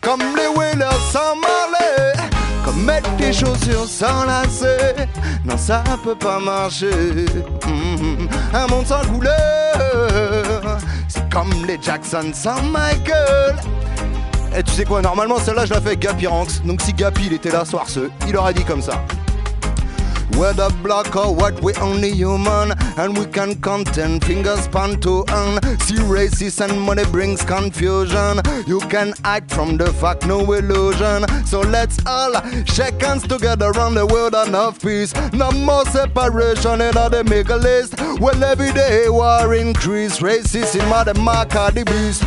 [0.00, 2.17] comme les whalers sans marley.
[2.76, 5.08] Mettre des chaussures sans lacets.
[5.44, 7.26] Non, ça peut pas marcher.
[7.66, 8.28] Mhm.
[8.54, 13.56] Un monde sans couleur, c'est comme les Jackson sans Michael.
[14.56, 16.64] Et tu sais quoi, normalement celle-là je la fais avec Gapi Ranks.
[16.64, 19.02] Donc si Gapi il était là soir ce, il aurait dit comme ça.
[20.36, 25.64] Whether black or white, we only human And we can contend fingers pan to hand
[25.82, 28.40] See racist and money brings confusion.
[28.66, 31.26] You can act from the fact, no illusion.
[31.46, 32.32] So let's all
[32.64, 35.14] shake hands together around the world enough peace.
[35.32, 40.18] No more separation in the mega list Well every day war increase.
[40.18, 42.22] Racist in my mark of the beast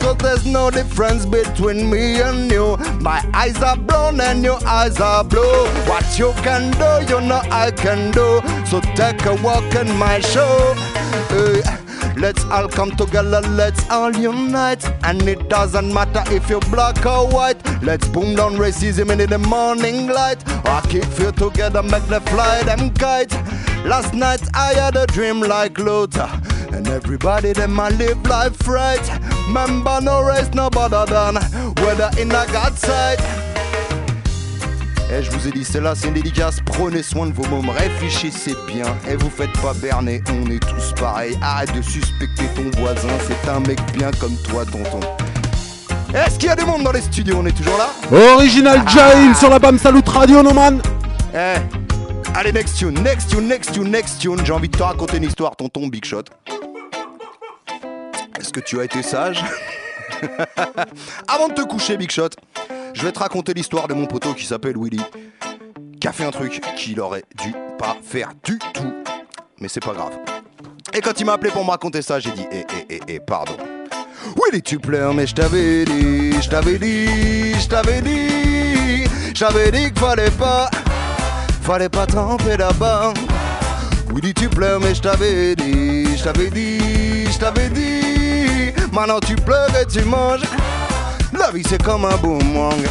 [0.00, 2.76] Cause there's no difference between me and you.
[3.00, 5.66] My eyes are brown and your eyes are blue.
[5.86, 8.40] What you can do, you know I can do.
[8.66, 10.74] So take a walk in my show.
[11.28, 11.62] Hey,
[12.16, 14.84] Let's all come together, let's all unite.
[15.04, 17.62] And it doesn't matter if you're black or white.
[17.80, 20.42] Let's boom down racism in the morning light.
[20.66, 23.32] Or keep you together, make the fly them kite.
[23.84, 26.28] Last night I had a dream like Luther
[26.72, 29.00] And everybody them a live life right
[29.46, 31.36] Remember no race no better than
[31.82, 33.18] Whether in a God's sight
[35.10, 36.58] Eh, je vous ai dit, celle-là, c'est une dédicace.
[36.66, 38.84] Prenez soin de vos mômes, réfléchissez bien.
[39.08, 41.34] Et vous faites pas berner, on est tous pareils.
[41.40, 45.00] Arrête de suspecter ton voisin, c'est un mec bien comme toi, tonton.
[46.14, 47.36] Est-ce qu'il y a du monde dans les studios?
[47.40, 47.88] On est toujours là?
[48.34, 50.82] Original Jail sur la BAM Salut Radio, no man.
[51.34, 51.56] Eh,
[52.34, 54.44] allez, next tune, next tune, next tune, next tune.
[54.44, 56.24] J'ai envie de te raconter une histoire, tonton Big Shot.
[58.48, 59.44] Est-ce que tu as été sage
[61.28, 62.30] Avant de te coucher, Big Shot,
[62.94, 65.02] je vais te raconter l'histoire de mon poteau qui s'appelle Willy,
[66.00, 68.94] qui a fait un truc qu'il aurait dû pas faire du tout.
[69.60, 70.16] Mais c'est pas grave.
[70.94, 73.20] Et quand il m'a appelé pour me raconter ça, j'ai dit Eh, eh, eh, eh,
[73.20, 73.58] pardon.
[74.42, 79.92] Willy, tu pleures, mais je t'avais dit, je t'avais dit, je t'avais dit, j'avais dit
[79.92, 80.70] qu'il fallait pas,
[81.60, 83.12] fallait pas tremper là-bas.
[84.14, 88.72] Willy, tu pleures, mais je t'avais dit, je t'avais dit, je t'avais dit.
[88.92, 90.42] Maintenant tu pleures et tu manges.
[91.32, 92.82] La vie c'est comme un boomerang.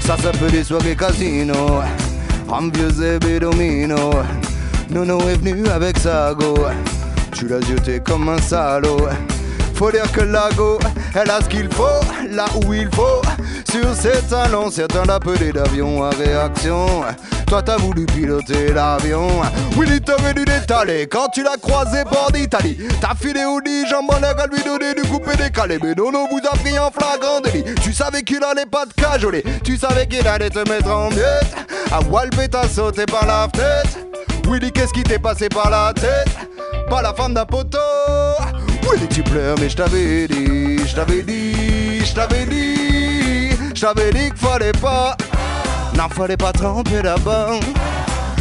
[0.00, 1.80] Ça s'appelle des soirées casino.
[2.48, 4.10] Envieux et domino.
[4.90, 6.54] Nono est venu avec sa go.
[7.32, 9.08] Tu l'as jeté comme un salaud.
[9.76, 10.78] Faut dire que Lago,
[11.14, 11.84] elle a ce qu'il faut,
[12.30, 13.20] là où il faut.
[13.70, 17.04] Sur ses talons, certains l'appelaient d'avion à réaction.
[17.46, 19.28] Toi t'as voulu piloter l'avion.
[19.78, 22.78] Willy t'aurait dû détaler quand tu l'as croisé bord d'Italie.
[23.00, 25.78] T'as filé au lit, jambes en à lui donner du coupé décalé.
[25.82, 27.64] Mais Nono vous a pris en flagrant délit.
[27.82, 29.44] Tu savais qu'il allait pas te cajoler.
[29.62, 31.54] Tu savais qu'il allait te mettre en miettes.
[31.92, 33.98] À Walpé t'as sauté par la fenêtre.
[34.48, 36.34] Willy, qu'est-ce qui t'est passé par la tête?
[36.88, 37.78] Pas la femme d'un poteau.
[38.90, 44.12] Willy, tu pleures, mais je t'avais dit, je t'avais dit, je t'avais dit, je t'avais
[44.12, 45.16] dit qu'il fallait pas,
[45.96, 47.60] n'en fallait pas tremper là-bas.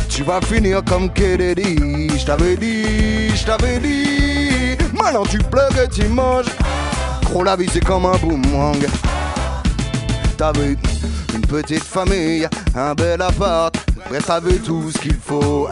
[0.09, 4.77] Tu vas finir comme Kennedy, je t'avais dit, je t'avais dit.
[4.93, 6.45] Maintenant tu pleures et tu manges.
[7.25, 8.85] Gros, la vie c'est comme un boomerang.
[10.37, 10.75] T'avais
[11.33, 13.75] une petite famille, un bel appart,
[14.09, 15.67] bref t'avais tout ce qu'il faut.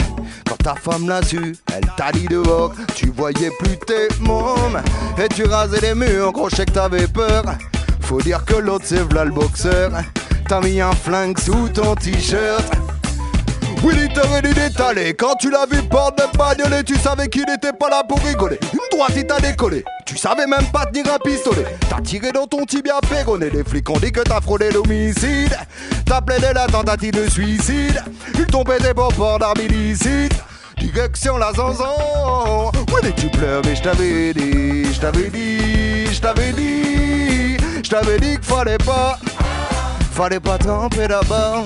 [0.63, 4.81] Ta femme l'a su, elle t'a dit dehors, tu voyais plus tes mômes.
[5.21, 7.43] Et tu rasais les murs, gros je sais que t'avais peur.
[7.99, 9.91] Faut dire que l'autre c'est v'là le boxeur.
[10.47, 12.63] T'as mis un flingue sous ton t-shirt.
[13.83, 15.13] Willy t'aurait dû détaler.
[15.13, 18.57] Quand tu l'as vu porte de bagnole Tu savais qu'il était pas là pour rigoler.
[18.71, 19.83] Une droite il t'a décollé.
[20.05, 21.65] Tu savais même pas tenir un pistolet.
[21.89, 25.57] T'as tiré dans ton tibia péronné Les flics ont dit que t'as fraudé l'homicide.
[26.05, 28.01] T'as plaidé la tentative de suicide.
[28.35, 30.41] Ils t'ont pété pour port d'armes illicites
[30.77, 36.51] Direction la zanzan Willy tu pleures mais je t'avais dit Je t'avais dit Je t'avais
[36.53, 39.17] dit Je t'avais dit qu'il fallait pas
[40.11, 41.63] Fallait pas tremper là-bas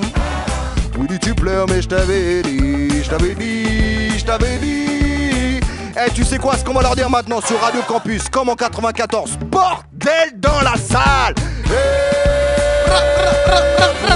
[0.99, 5.59] oui, tu pleures, mais je t'avais dit, je t'avais dit, je t'avais dit.
[5.95, 8.55] Eh, tu sais quoi, ce qu'on va leur dire maintenant sur Radio Campus, comme en
[8.55, 11.35] 94, bordel dans la salle.
[11.65, 11.69] Eh,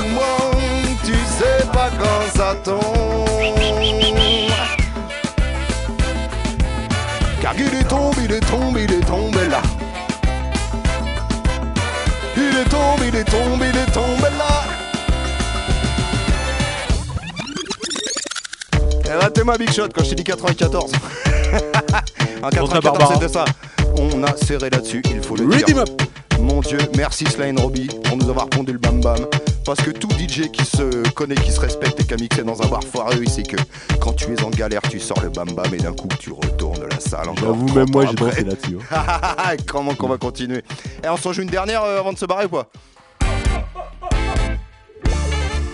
[0.09, 0.51] moi,
[1.03, 3.30] tu sais pas quand ça tombe.
[7.57, 9.61] Il est tombé, il est tombé, il est tombé là.
[12.35, 14.63] Il est tombé, il est tombé, il est tombé là.
[19.05, 20.91] Eh, Ratez-moi Big Shot quand je t'ai dit 94.
[22.43, 23.13] en 94, Barbara.
[23.13, 23.45] c'était ça.
[23.97, 25.65] On a serré là-dessus, il faut le dire.
[25.67, 25.89] Rhythm up.
[26.39, 29.19] Mon dieu, merci Slane Robbie pour nous avoir pondu le bam bam.
[29.63, 32.59] Parce que tout DJ qui se connaît, qui se respecte et qui a mixé dans
[32.63, 33.57] un bar foireux, il sait que
[33.99, 36.87] quand tu es en galère, tu sors le bam bam et d'un coup tu retournes
[36.89, 37.27] la salle.
[37.39, 38.77] J'avoue, 30 même moi j'ai dansé là-dessus.
[38.91, 39.55] hein.
[39.67, 40.63] Comment qu'on va continuer?
[41.03, 42.67] Et on s'en joue une dernière euh, avant de se barrer ou pas?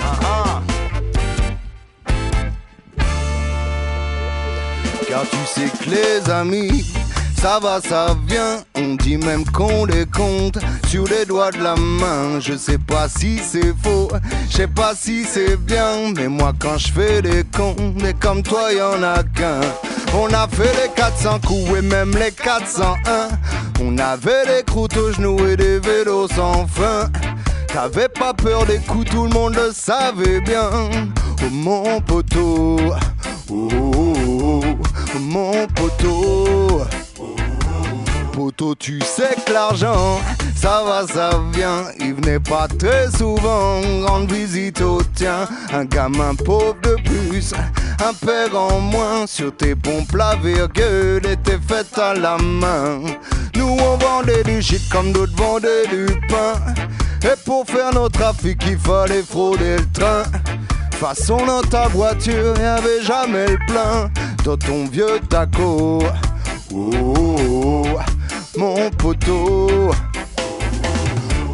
[0.02, 0.62] Ah, ah.
[5.08, 6.86] Car tu sais que les amis,
[7.40, 8.64] ça va, ça vient.
[8.76, 10.58] On dit même qu'on les compte
[10.88, 12.40] sur les doigts de la main.
[12.40, 14.10] Je sais pas si c'est faux,
[14.50, 16.14] je sais pas si c'est bien.
[16.16, 19.62] Mais moi, quand je fais des comptes, et comme toi, y en a qu'un.
[20.14, 23.30] On a fait les 400 coups et même les 401.
[23.82, 27.10] On avait des croûtes aux genoux et des vélos sans fin.
[27.68, 30.70] T'avais pas peur des coups, tout le monde le savait bien.
[30.72, 32.78] Oh mon poteau,
[33.52, 36.47] oh, oh, oh, oh, mon poteau.
[38.38, 40.22] Poteau, tu sais que l'argent,
[40.56, 41.86] ça va, ça vient.
[42.00, 45.48] Il venait pas très souvent rendre visite au tien.
[45.74, 47.52] Un gamin pauvre de plus,
[48.00, 49.26] un père en moins.
[49.26, 53.02] Sur tes pompes, la virgule était faite à la main.
[53.56, 56.54] Nous, on vendait du shit comme d'autres vendaient du pain.
[57.24, 60.22] Et pour faire nos trafics, il fallait frauder le train.
[60.92, 64.12] Façon dans ta voiture, y avait jamais le plein.
[64.46, 66.04] Dans ton vieux taco,
[66.72, 68.00] oh, oh, oh,
[68.58, 69.92] mon poteau.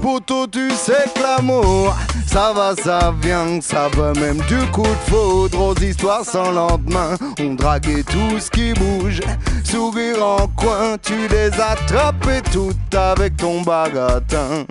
[0.02, 1.96] Poteau, tu sais que l'amour,
[2.26, 7.16] ça va, ça vient, ça va même du coup de foudre aux histoires sans lendemain.
[7.40, 9.22] On draguait tout ce qui bouge,
[9.64, 14.66] sourire en coin, tu les attrapais toutes avec ton bagatin.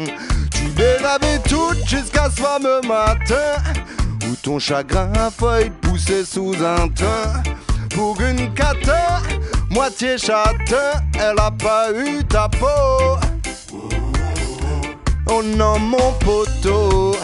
[0.50, 3.62] Tu les avais toutes jusqu'à ce fameux matin
[4.28, 7.42] où ton chagrin a failli pousser sous un teint.
[7.94, 9.20] Pour une cata,
[9.72, 13.18] moitié châtain, elle a pas eu ta peau.
[15.26, 17.16] Oh non, mon poteau.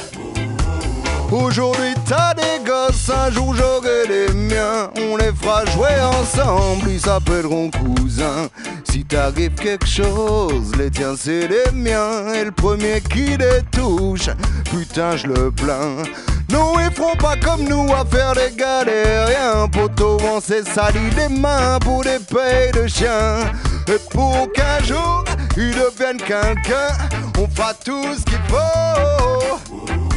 [1.30, 4.90] Aujourd'hui t'as des gosses, un jour j'aurai les miens.
[4.96, 8.48] On les fera jouer ensemble, ils s'appelleront cousins.
[8.84, 12.32] Si t'arrive quelque chose, les tiens c'est les miens.
[12.32, 14.30] Et le premier qui les touche,
[14.70, 16.02] putain je le plains.
[16.50, 19.68] Non, ils feront pas comme nous à faire des galériens.
[19.70, 23.40] Poteau, on s'est sali les mains pour des payes de chiens.
[23.86, 25.24] Et pour qu'un jour
[25.58, 26.96] ils deviennent quelqu'un,
[27.38, 30.07] on fera tout ce qu'il faut.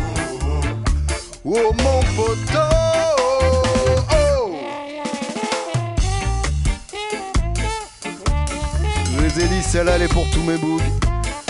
[1.43, 2.59] Oh mon poteau?
[9.19, 10.81] Les hélices celle-là elle est pour tous mes bougs.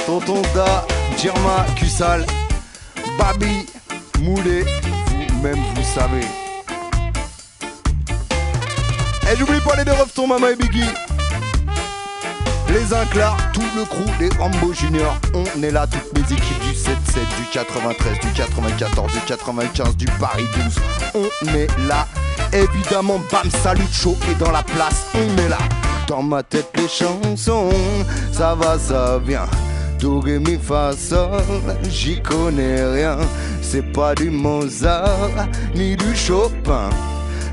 [0.05, 0.85] Tonton Da,
[1.17, 2.25] Dirma, Kusal,
[3.17, 3.65] Babi,
[4.19, 4.63] Moulé,
[5.07, 6.25] vous-même vous savez.
[9.31, 10.89] Et j'oublie pas les deux refs, ton maman et Biggie.
[12.69, 16.71] Les Inclars, tout le crew, les Rambo Junior, on est là, toutes mes équipes du
[16.71, 16.93] 7-7,
[17.37, 20.45] du 93, du 94, du 95, du Paris
[21.13, 22.07] 12, on est là.
[22.53, 25.57] Évidemment, bam, salut chaud et dans la place, on est là.
[26.07, 27.69] Dans ma tête, les chansons,
[28.31, 29.47] ça va, ça vient.
[29.99, 30.57] Do, ré, mi,
[31.89, 33.17] j'y connais rien.
[33.61, 36.89] C'est pas du Mozart, ni du Chopin.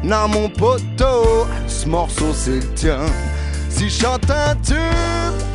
[0.03, 3.01] Non, mon poteau, ce morceau c'est le tien.
[3.79, 4.76] Si je un tube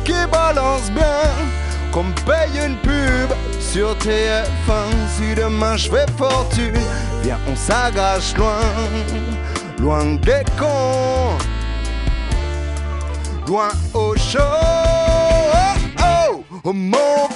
[0.02, 1.28] qui balance bien,
[1.92, 6.72] qu'on me paye une pub sur TF1, si demain je fais fortune,
[7.22, 8.62] viens on s'agache loin,
[9.78, 11.36] loin des cons,
[13.46, 14.40] loin au chaud.
[16.00, 17.28] Oh, oh, mon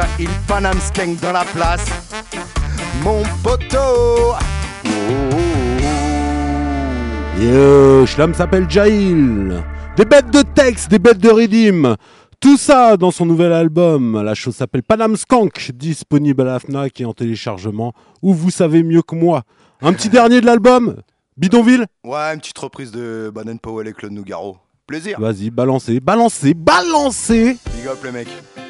[0.00, 1.84] Jahil Panam Skeng dans la place
[3.04, 4.32] Mon poteau
[7.38, 9.62] Yo, Schlam s'appelle Jail.
[9.98, 11.96] Des bêtes de texte, des bêtes de rythme.
[12.40, 14.22] Tout ça dans son nouvel album.
[14.22, 17.92] La chose s'appelle Panam Skank, disponible à la Fnac et en téléchargement,
[18.22, 19.42] où vous savez mieux que moi.
[19.82, 20.96] Un petit dernier de l'album
[21.36, 21.84] Bidonville?
[22.04, 24.56] Ouais, une petite reprise de Baden Powell et Claude Nougaro.
[24.86, 25.20] Plaisir.
[25.20, 28.69] Vas-y, balancez, balancez, balancez Big up les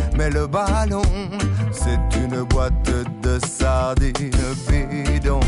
[0.17, 1.01] mais le ballon,
[1.71, 2.89] c'est une boîte
[3.21, 4.31] de sardines
[4.67, 5.39] bidon.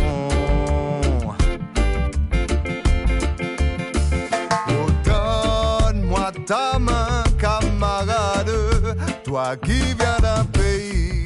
[4.69, 8.51] Oh, donne-moi ta main, camarade,
[9.23, 11.25] toi qui viens d'un pays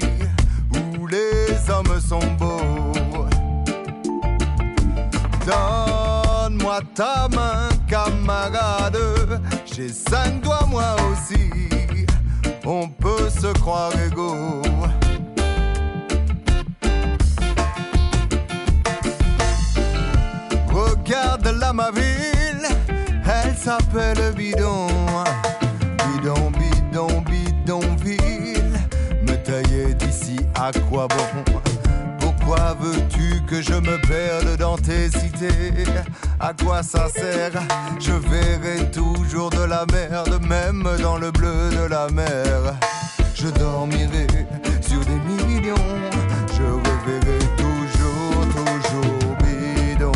[0.74, 3.28] où les hommes sont beaux.
[5.46, 9.00] Donne-moi ta main, camarade,
[9.66, 11.50] j'ai cinq doigts moi aussi,
[12.68, 14.62] on peut se croire égaux.
[20.68, 22.68] Regarde là ma ville,
[23.26, 24.88] elle s'appelle Bidon.
[26.12, 28.80] Bidon, bidon, bidonville.
[29.24, 31.67] Me tailler d'ici à quoi bon?
[32.48, 35.84] Pourquoi veux-tu que je me perde dans tes cités?
[36.40, 37.52] À quoi ça sert?
[38.00, 42.74] Je verrai toujours de la merde, même dans le bleu de la mer.
[43.36, 44.28] Je dormirai
[44.80, 45.76] sur des millions,
[46.58, 50.14] je reverrai toujours, toujours bidon.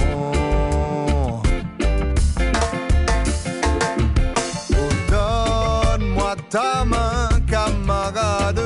[5.10, 8.62] Donne-moi ta main, camarade,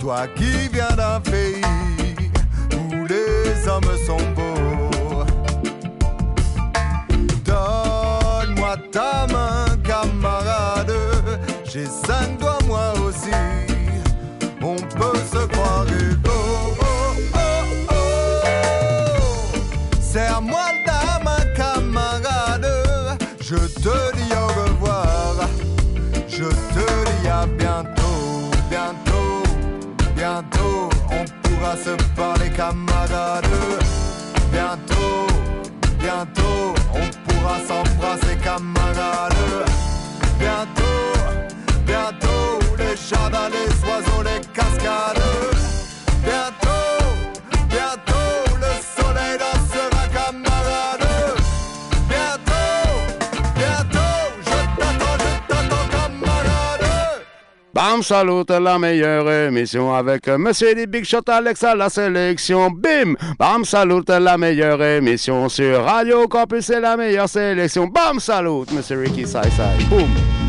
[0.00, 1.62] toi qui viens d'un pays
[3.78, 5.24] hommes sont beaux.
[7.44, 10.94] Donne-moi ta main, camarade,
[11.64, 12.27] j'ai cinq
[57.78, 62.72] Bam Salut, la meilleure émission avec Monsieur les Big Shot Alexa la sélection.
[62.72, 63.14] Bim!
[63.38, 67.86] Bam Salut, la meilleure émission sur Radio Campus, c'est la meilleure sélection.
[67.86, 69.48] Bam Salut, Monsieur Ricky Sai
[69.88, 70.47] Boum!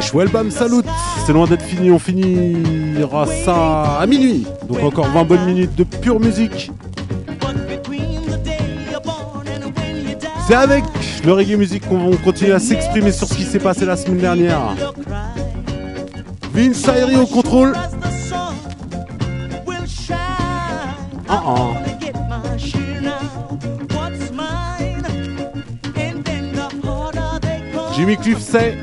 [0.00, 0.14] Bush.
[0.14, 0.82] Welcome, salut
[1.26, 4.46] C'est loin d'être fini, on finira ça à minuit.
[4.66, 6.70] Donc encore 20 bonnes minutes de pure musique.
[10.46, 10.84] C'est avec
[11.24, 14.18] le reggae musique qu'on va continuer à s'exprimer sur ce qui s'est passé la semaine
[14.20, 14.74] dernière.
[16.54, 17.74] Vince Ayri au contrôle.
[21.28, 21.90] Uh -uh.
[27.94, 28.78] Jimmy Cliff c'est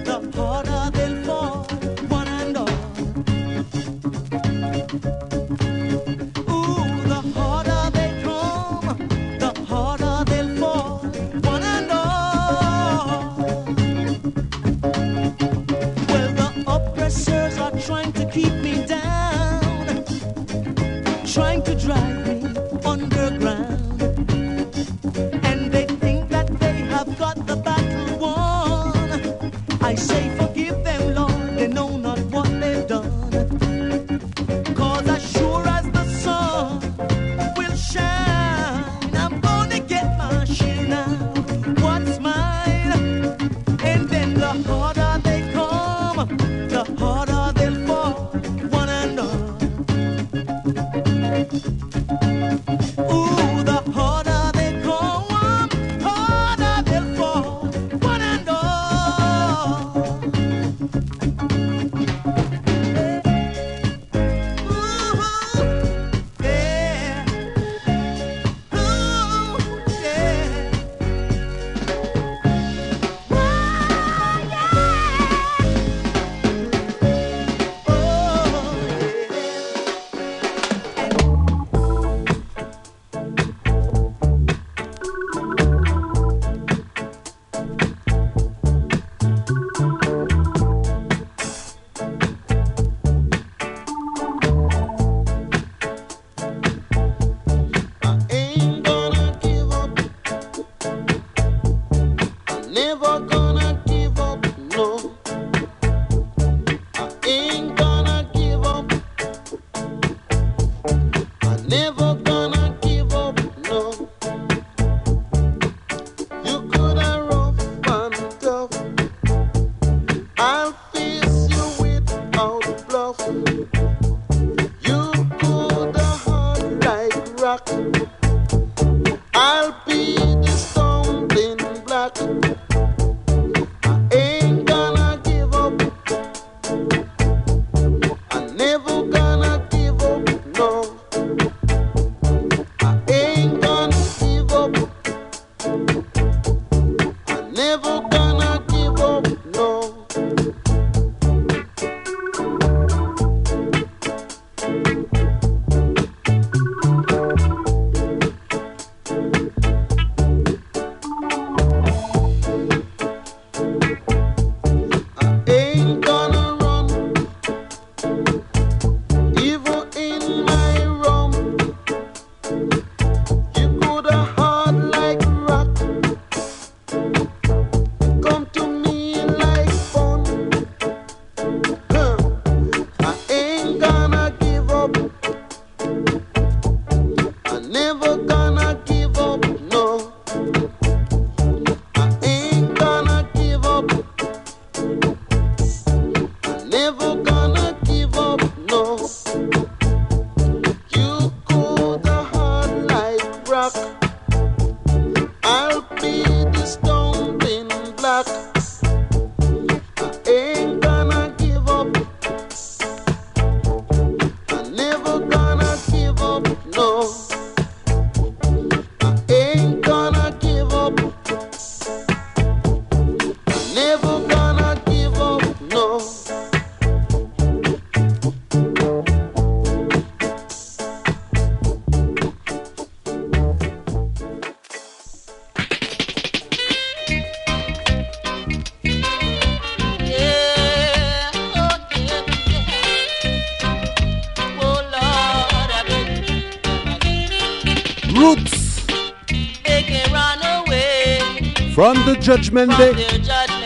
[251.78, 253.57] From the Judgment Day.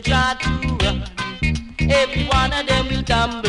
[0.00, 0.50] they try to
[0.84, 1.02] run,
[1.90, 3.47] every one of them will tumble.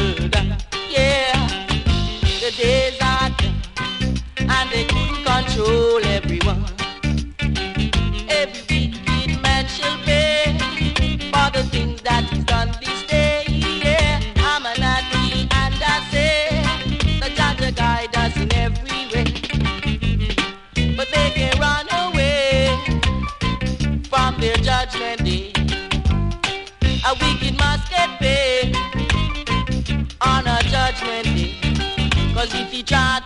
[32.54, 33.19] little child.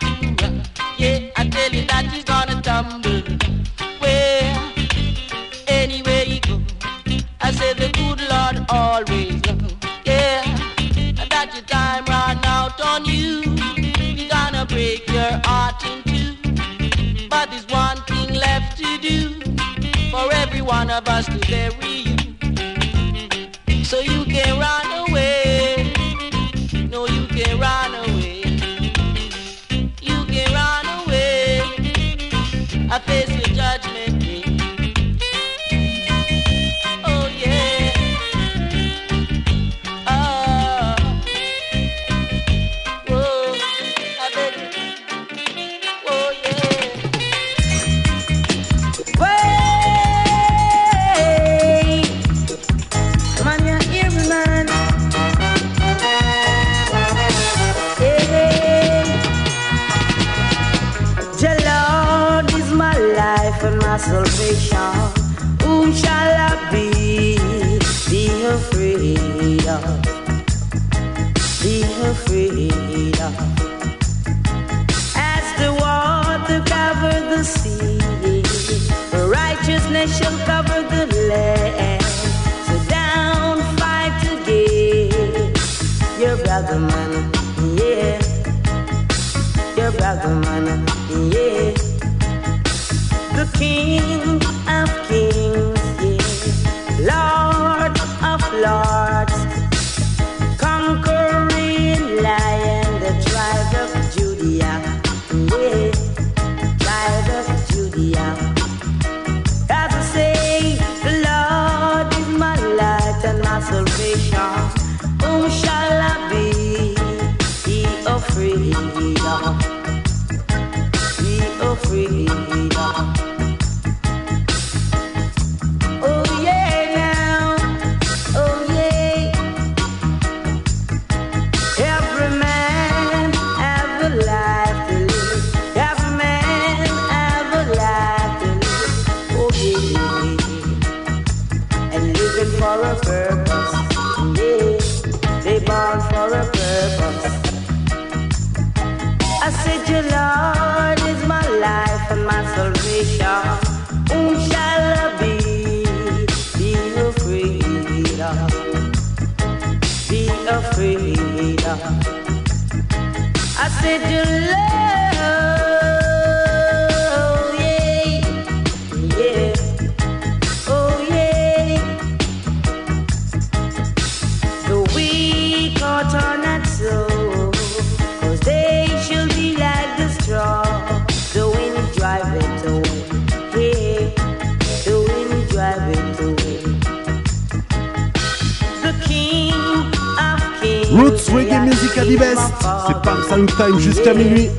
[190.94, 192.73] Roots Reggae Music at the best.
[192.88, 194.50] C'est Bam Sound Time jusqu'à minuit.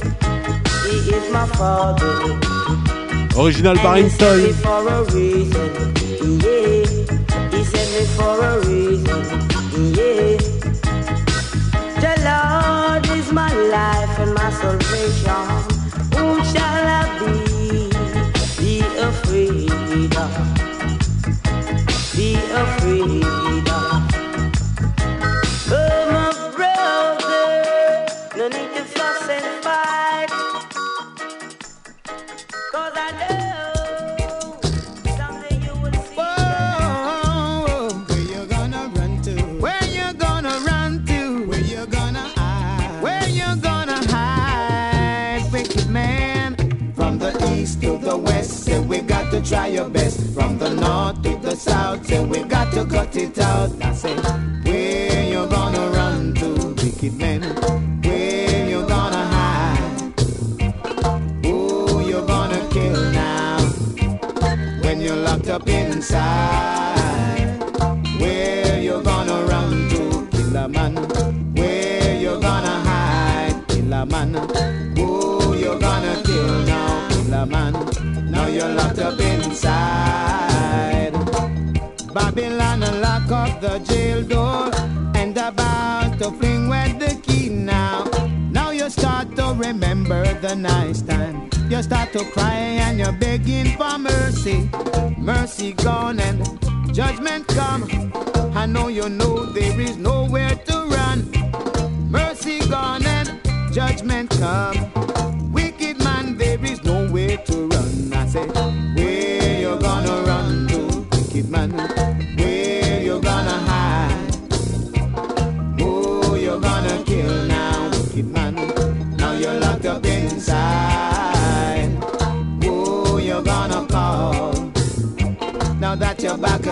[3.36, 4.54] Original par Barrington.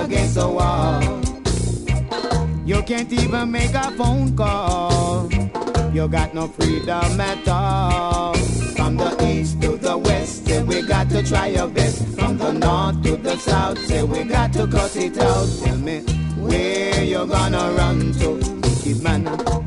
[0.04, 1.00] against the wall.
[2.64, 5.30] You can't even make a phone call.
[5.92, 8.34] You got no freedom at all.
[8.76, 12.06] From the east to the west, say we got to try our best.
[12.18, 15.48] From the north to the south, say we got to cut it out.
[15.62, 16.00] Tell me
[16.38, 18.30] where you gonna run to,
[18.62, 19.26] wicked man.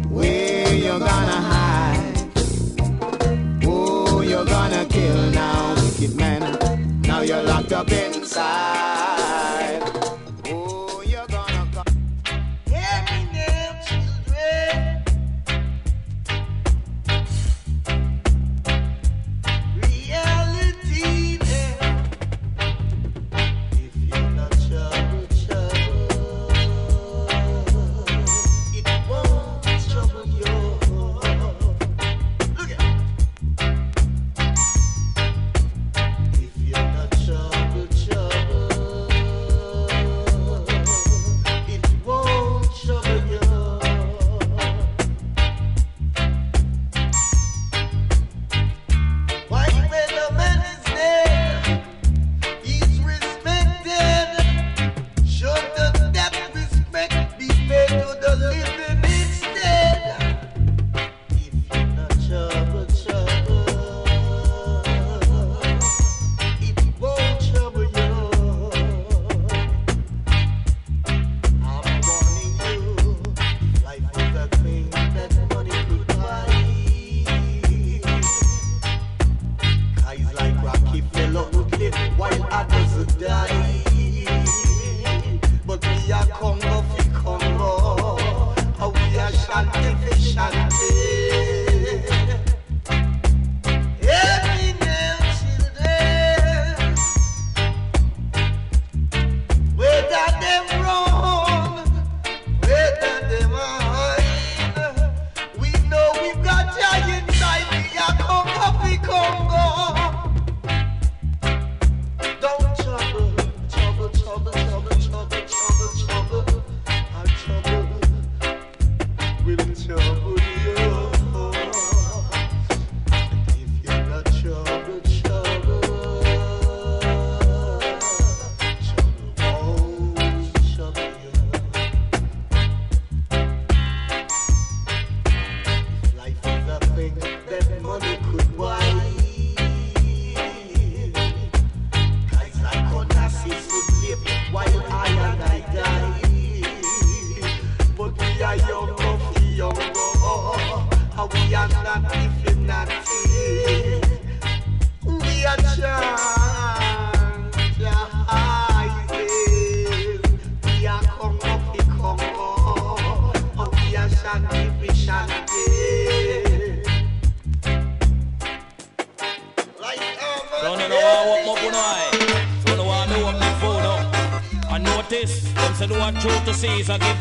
[0.09, 2.17] Where you gonna hide?
[3.63, 7.01] Who you gonna kill now, wicked man?
[7.01, 8.94] Now you're locked up inside.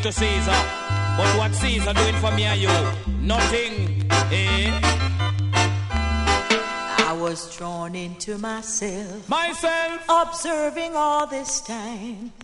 [0.05, 0.51] to Caesar.
[1.17, 2.69] But what Caesar doing for me and you?
[3.23, 4.71] Nothing, eh?
[7.09, 9.27] I was drawn into myself.
[9.31, 10.03] Myself!
[10.11, 12.35] Observing all this time.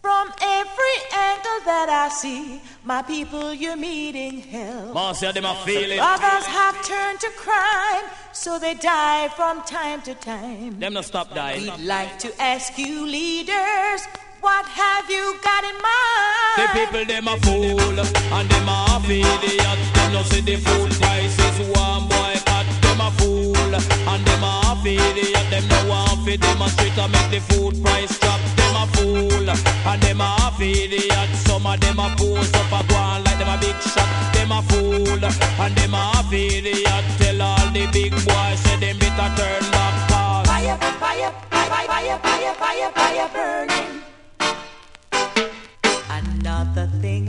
[0.00, 4.94] From every angle that I see, my people, you're meeting hell.
[4.94, 5.34] Marcia,
[5.66, 6.00] feeling.
[6.00, 10.80] Others have turned to crime, so they die from time to time.
[10.80, 11.60] Them not stop dying.
[11.60, 14.00] We'd like to ask you, leaders
[14.42, 16.54] what have you got in mind?
[16.58, 19.78] The people them a fool and them a idiot.
[19.94, 22.66] Them no see the food prices one boycott.
[22.82, 25.46] Them a fool and them a idiot.
[25.48, 28.40] Them no want fi demonstrate to make the food price drop.
[28.58, 31.30] Them a fool and them a idiot.
[31.46, 34.10] Some of them a pose up a go on like them a big shot.
[34.34, 36.04] Them a fool and them a
[36.34, 37.04] idiot.
[37.18, 40.46] Tell all the big boys say them better turn back.
[40.50, 44.11] Fire, fire, fire, fire, fire, fire, fire burning.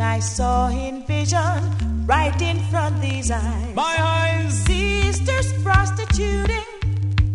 [0.04, 3.76] I saw in vision, right in front these eyes.
[3.76, 4.54] My eyes.
[4.66, 6.66] Sisters prostituting,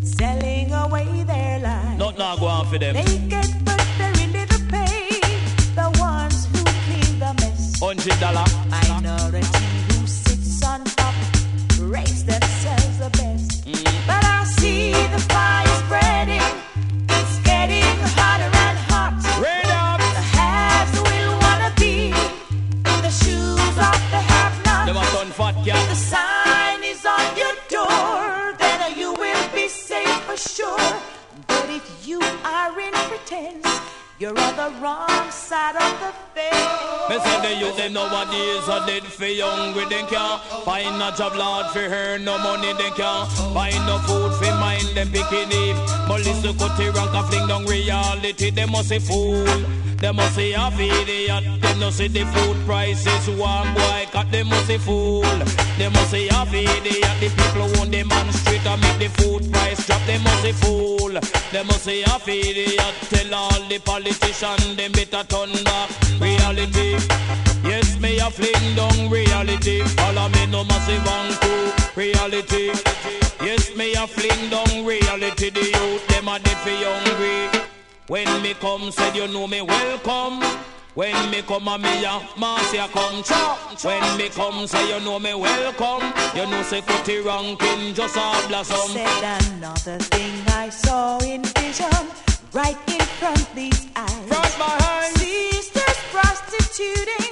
[0.03, 1.99] selling away their lives.
[1.99, 2.95] Not now go on for them.
[2.95, 5.21] They get but very little pay.
[5.75, 7.81] The ones who clean the mess.
[7.81, 8.45] Hundred dollar.
[8.71, 11.15] Minority who sits on top
[11.81, 12.38] rates themselves
[33.29, 33.81] pretense,
[34.19, 37.09] you're on the wrong side of the fence.
[37.09, 39.85] Me say the youth them nowadays are dead for hungry.
[39.85, 42.19] They can't find a job, Lord, for her.
[42.19, 45.77] No money, they can't find no food for mind them picking it.
[46.09, 48.51] But listen, cut the rank and fling down reality.
[48.51, 49.47] They must say fool.
[50.01, 51.45] They must say half idiot.
[51.61, 53.29] They no see the food prices.
[53.37, 54.31] One boy cut.
[54.31, 55.23] They must say fool.
[55.77, 57.15] They must say half idiot.
[57.21, 60.01] The people own the man street and make the food price drop.
[60.07, 61.11] They must say fool.
[61.53, 62.95] They must say half idiot.
[63.11, 66.95] Tell all the politicians them better turn back reality.
[67.65, 69.83] Yes, me a fling down reality.
[69.99, 72.71] Follow me no massive one two reality.
[73.43, 75.51] Yes, me a fling down reality.
[75.51, 77.68] The youth them a dead for hungry.
[78.09, 80.41] When me come, said you know me welcome.
[80.95, 83.85] When me come a me a Marcia come chop.
[83.85, 86.11] When me come, say you know me welcome.
[86.35, 88.93] You know say Cutty ranking just a blossom.
[88.93, 91.93] Said another thing I saw in vision,
[92.55, 94.27] right in front these eyes.
[94.27, 95.15] Front behind.
[95.19, 97.29] Sisters prostituting,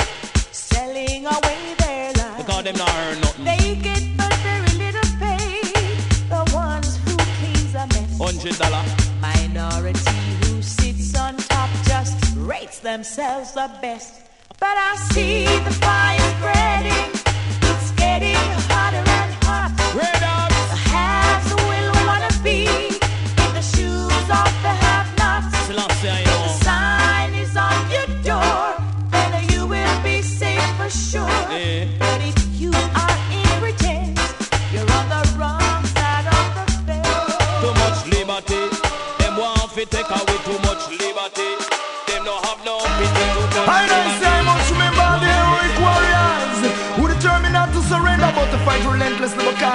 [0.53, 2.44] selling away their lives.
[2.44, 3.44] Because them not earn nothing.
[3.47, 5.62] They get but very little pay.
[6.28, 8.19] The ones who cleans a mess.
[8.19, 8.85] Hundred dollar.
[9.23, 10.15] Minority
[12.47, 14.23] rates themselves the best.
[14.60, 17.10] But I see the fire spreading.
[17.70, 18.36] It's getting
[18.70, 19.06] hotter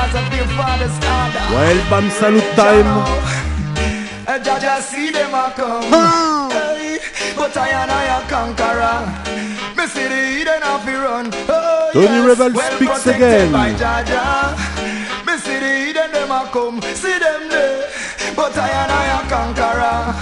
[0.02, 1.46] because of their father's order.
[1.54, 2.90] Le Bam Salut Time.
[4.28, 5.82] Uh, Jaja see them a come,
[6.52, 7.00] hey,
[7.36, 9.02] but I and I a conqueror.
[9.76, 11.32] Me see the hidden the run.
[11.50, 13.52] Oh, Tony yes, Rebel well speaks again.
[13.52, 14.56] By Jaja.
[15.26, 17.90] Me see the hidden them a come, see them there,
[18.36, 20.14] but I and I a conqueror,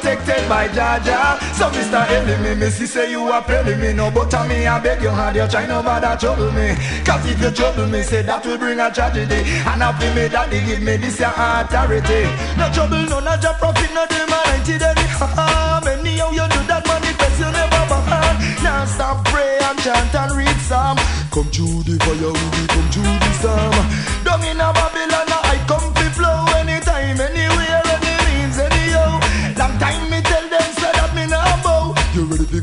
[0.00, 1.38] protected by Jaja.
[1.54, 2.00] So Mr.
[2.08, 5.12] Enemy, me see say you are pelling me No but I me I beg your
[5.12, 6.74] hand, you try no bother trouble me.
[7.04, 9.44] Cause if you trouble me, say that will bring a tragedy.
[9.68, 12.24] And happy me daddy give me this your authority.
[12.56, 15.04] No trouble, no not your profit, no them mighty daddy.
[15.20, 20.14] Ha many how you do that manifest you never behind Now stop pray and chant
[20.14, 20.96] and read some.
[21.30, 23.86] Come through the fire with come through the storm
[24.26, 25.30] Down in a Babylon,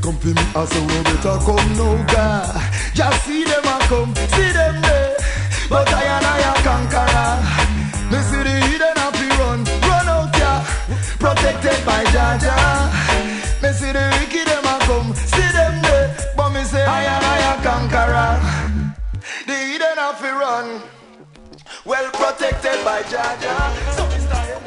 [0.07, 0.43] come for me?
[0.55, 2.47] I say we better come now, God.
[2.95, 5.15] Just see them a come, see them there.
[5.69, 7.35] But I and I a conqueror.
[8.11, 10.63] Me see the hidden up run, run out yeah.
[11.19, 12.55] Protected by Jaja.
[13.61, 16.07] Me see the wicked them a come, see them there.
[16.37, 18.33] But me say I and I a conqueror.
[19.47, 20.67] The hidden up run.
[21.85, 23.55] Well protected by Jaja.
[23.95, 24.57] So me start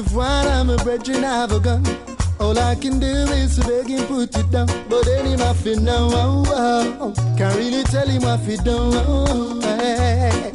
[0.00, 1.84] if one of my brethren have a gun,
[2.38, 4.66] all I can do is beg him put it down.
[4.88, 8.94] But then him have to know, oh, oh, can't really tell him what he done.
[8.94, 10.52] Oh, hey.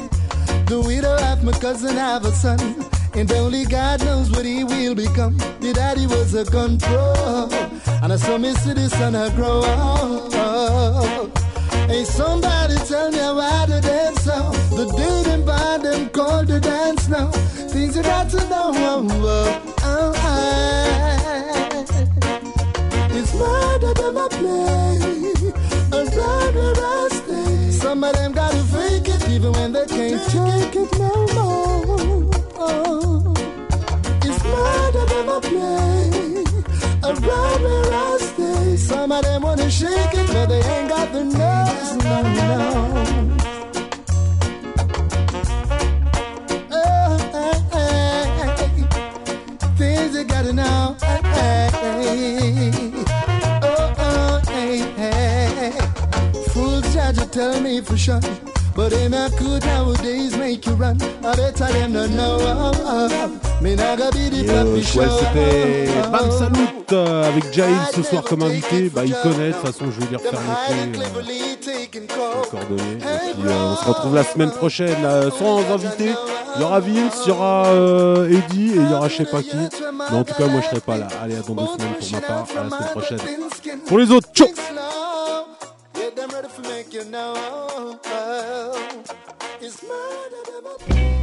[0.66, 2.58] The widow of my cousin have a son,
[3.14, 5.36] and only God knows what he will become.
[5.60, 6.44] The daddy was a
[6.78, 7.48] pro,
[8.02, 9.60] and I saw me the son I grow.
[9.64, 11.30] Oh, oh.
[11.86, 13.95] Hey, somebody tell me why so.
[14.76, 17.30] The dude and band them call the dance now.
[17.72, 18.72] Things you got to know.
[18.74, 19.08] Oh,
[19.82, 20.76] oh, oh.
[23.10, 25.32] It's murder them I play,
[25.90, 27.70] blood where I stay.
[27.70, 32.30] Some of them gotta fake it even when they can't take it no more.
[32.58, 33.32] Oh,
[34.28, 36.44] it's murder them I play,
[37.00, 38.76] blood where I stay.
[38.76, 41.96] Some of them wanna shake it, but they ain't got the nerves.
[42.04, 43.55] No, no.
[50.26, 50.96] You gotta know.
[51.02, 52.90] Hey, hey.
[53.62, 55.70] Oh, oh, hey, hey.
[56.48, 58.20] Fools judge you tell me for sure.
[58.74, 61.00] But they not good nowadays make you run.
[61.00, 62.38] I better them not know.
[62.40, 63.45] Oh, oh.
[65.18, 68.90] C'était Bam Salut euh, avec Jail ce soir comme invité.
[68.90, 70.38] Bah, il connaît, de toute façon, je vais lui refaire
[70.70, 70.92] euh,
[71.22, 72.06] les
[72.50, 72.82] coordonnées.
[72.92, 76.10] Et puis, euh, on se retrouve la semaine prochaine euh, sans invité.
[76.56, 77.66] Il y aura Vince, il y aura
[78.28, 79.56] Eddie et il y aura je sais pas qui.
[79.56, 81.08] Mais en tout cas, moi je serai pas là.
[81.22, 82.46] Allez, à dans deux semaines pour ma part.
[82.56, 83.20] À la semaine prochaine.
[83.86, 84.48] Pour les autres, ciao
[89.66, 91.15] it's murder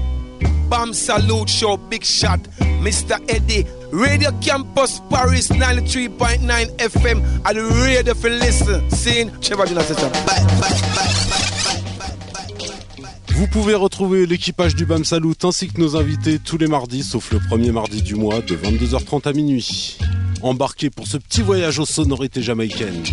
[0.70, 2.40] Bam Salute Show, Big Shot,
[2.82, 3.18] Mr.
[3.28, 8.90] Eddie, Radio Campus Paris 93.9 FM, and the radio for listen?
[8.90, 9.92] Seeing Trevor Jonas,
[10.26, 10.94] bye, bye,
[13.36, 17.32] Vous pouvez retrouver l'équipage du BAM Salut ainsi que nos invités tous les mardis, sauf
[17.32, 19.98] le premier mardi du mois de 22h30 à minuit.
[20.42, 23.04] Embarquez pour ce petit voyage aux sonorités jamaïcaines.